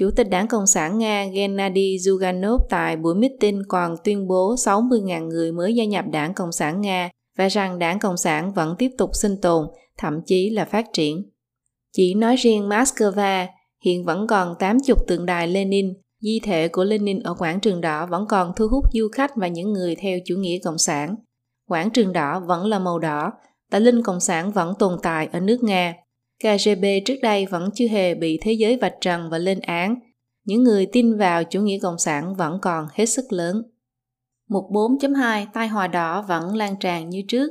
[0.00, 5.26] Chủ tịch Đảng Cộng sản Nga Gennady Zyuganov tại buổi meeting còn tuyên bố 60.000
[5.28, 8.90] người mới gia nhập Đảng Cộng sản Nga và rằng Đảng Cộng sản vẫn tiếp
[8.98, 9.66] tục sinh tồn,
[9.98, 11.30] thậm chí là phát triển.
[11.92, 13.46] Chỉ nói riêng Moscow,
[13.84, 18.06] hiện vẫn còn 80 tượng đài Lenin, di thể của Lenin ở quảng trường đỏ
[18.06, 21.14] vẫn còn thu hút du khách và những người theo chủ nghĩa cộng sản.
[21.68, 23.32] Quảng trường đỏ vẫn là màu đỏ,
[23.70, 25.94] tà linh cộng sản vẫn tồn tại ở nước Nga.
[26.40, 29.94] KGB trước đây vẫn chưa hề bị thế giới vạch trần và lên án.
[30.44, 33.62] Những người tin vào chủ nghĩa cộng sản vẫn còn hết sức lớn.
[34.48, 37.50] Mục 4.2 Tai họa đỏ vẫn lan tràn như trước.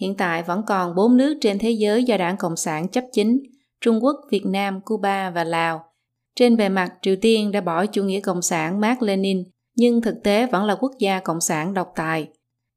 [0.00, 3.42] Hiện tại vẫn còn 4 nước trên thế giới do đảng Cộng sản chấp chính,
[3.80, 5.84] Trung Quốc, Việt Nam, Cuba và Lào.
[6.36, 9.44] Trên bề mặt, Triều Tiên đã bỏ chủ nghĩa cộng sản Mark Lenin,
[9.76, 12.28] nhưng thực tế vẫn là quốc gia cộng sản độc tài.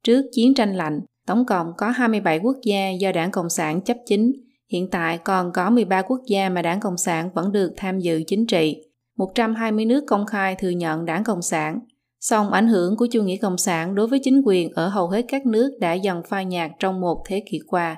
[0.04, 3.98] Trước chiến tranh lạnh, tổng cộng có 27 quốc gia do đảng Cộng sản chấp
[4.06, 4.34] chính,
[4.74, 8.24] hiện tại còn có 13 quốc gia mà đảng Cộng sản vẫn được tham dự
[8.28, 8.84] chính trị.
[9.18, 11.80] 120 nước công khai thừa nhận đảng Cộng sản.
[12.20, 15.26] Song ảnh hưởng của chủ nghĩa Cộng sản đối với chính quyền ở hầu hết
[15.28, 17.96] các nước đã dần phai nhạt trong một thế kỷ qua.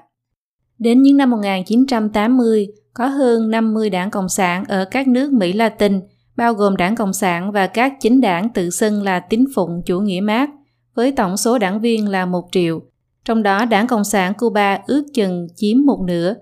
[0.79, 6.01] Đến những năm 1980, có hơn 50 đảng Cộng sản ở các nước Mỹ Latin,
[6.37, 9.99] bao gồm đảng Cộng sản và các chính đảng tự xưng là tín phụng chủ
[9.99, 10.49] nghĩa Mác,
[10.95, 12.79] với tổng số đảng viên là 1 triệu.
[13.25, 16.33] Trong đó, đảng Cộng sản Cuba ước chừng chiếm một nửa.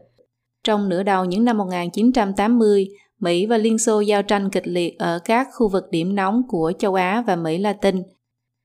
[0.63, 2.87] Trong nửa đầu những năm 1980,
[3.19, 6.71] Mỹ và Liên Xô giao tranh kịch liệt ở các khu vực điểm nóng của
[6.79, 8.03] châu Á và Mỹ Latin.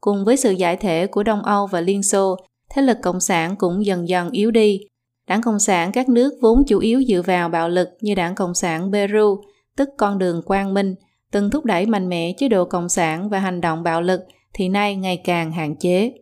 [0.00, 2.36] Cùng với sự giải thể của Đông Âu và Liên Xô,
[2.70, 4.80] thế lực Cộng sản cũng dần dần yếu đi.
[5.28, 8.54] Đảng Cộng sản các nước vốn chủ yếu dựa vào bạo lực như Đảng Cộng
[8.54, 9.40] sản Peru,
[9.76, 10.94] tức con đường quang minh,
[11.32, 14.20] từng thúc đẩy mạnh mẽ chế độ Cộng sản và hành động bạo lực
[14.54, 16.12] thì nay ngày càng hạn chế.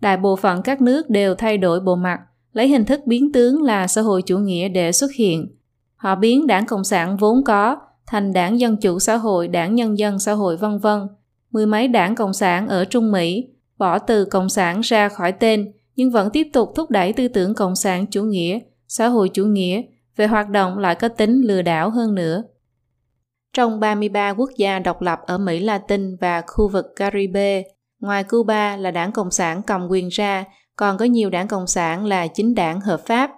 [0.00, 2.18] Đại bộ phận các nước đều thay đổi bộ mặt,
[2.52, 5.48] lấy hình thức biến tướng là xã hội chủ nghĩa để xuất hiện–
[6.00, 7.76] Họ biến đảng Cộng sản vốn có
[8.06, 11.08] thành đảng Dân Chủ Xã hội, đảng Nhân dân Xã hội vân vân.
[11.50, 13.48] Mười mấy đảng Cộng sản ở Trung Mỹ
[13.78, 17.54] bỏ từ Cộng sản ra khỏi tên nhưng vẫn tiếp tục thúc đẩy tư tưởng
[17.54, 19.82] Cộng sản chủ nghĩa, xã hội chủ nghĩa
[20.16, 22.42] về hoạt động lại có tính lừa đảo hơn nữa.
[23.52, 27.62] Trong 33 quốc gia độc lập ở Mỹ Latin và khu vực Caribe,
[28.00, 30.44] ngoài Cuba là đảng Cộng sản cầm quyền ra,
[30.80, 33.30] còn có nhiều đảng Cộng sản là chính đảng hợp pháp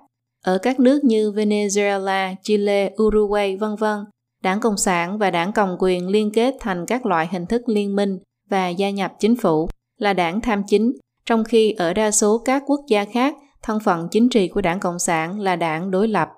[0.44, 4.04] ở các nước như Venezuela, Chile, Uruguay, vân vân,
[4.42, 7.96] Đảng Cộng sản và Đảng Cầm quyền liên kết thành các loại hình thức liên
[7.96, 8.18] minh
[8.50, 9.68] và gia nhập chính phủ
[9.98, 10.92] là đảng tham chính,
[11.26, 14.80] trong khi ở đa số các quốc gia khác, thân phận chính trị của Đảng
[14.80, 16.28] Cộng sản là đảng đối lập.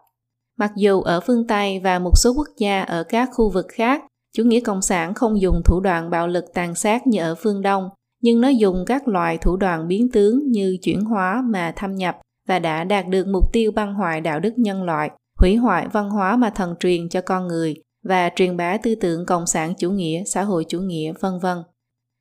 [0.58, 4.02] Mặc dù ở phương Tây và một số quốc gia ở các khu vực khác,
[4.36, 7.62] chủ nghĩa cộng sản không dùng thủ đoạn bạo lực tàn sát như ở phương
[7.62, 7.88] Đông,
[8.24, 12.16] nhưng nó dùng các loại thủ đoạn biến tướng như chuyển hóa mà thâm nhập
[12.48, 15.10] và đã đạt được mục tiêu băng hoại đạo đức nhân loại,
[15.40, 19.26] hủy hoại văn hóa mà thần truyền cho con người và truyền bá tư tưởng
[19.26, 21.58] cộng sản chủ nghĩa, xã hội chủ nghĩa, vân vân.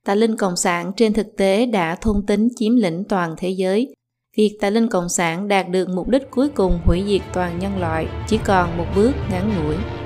[0.06, 3.94] Tà linh cộng sản trên thực tế đã thôn tính chiếm lĩnh toàn thế giới.
[4.38, 7.80] Việc tà linh cộng sản đạt được mục đích cuối cùng hủy diệt toàn nhân
[7.80, 10.03] loại chỉ còn một bước ngắn ngủi.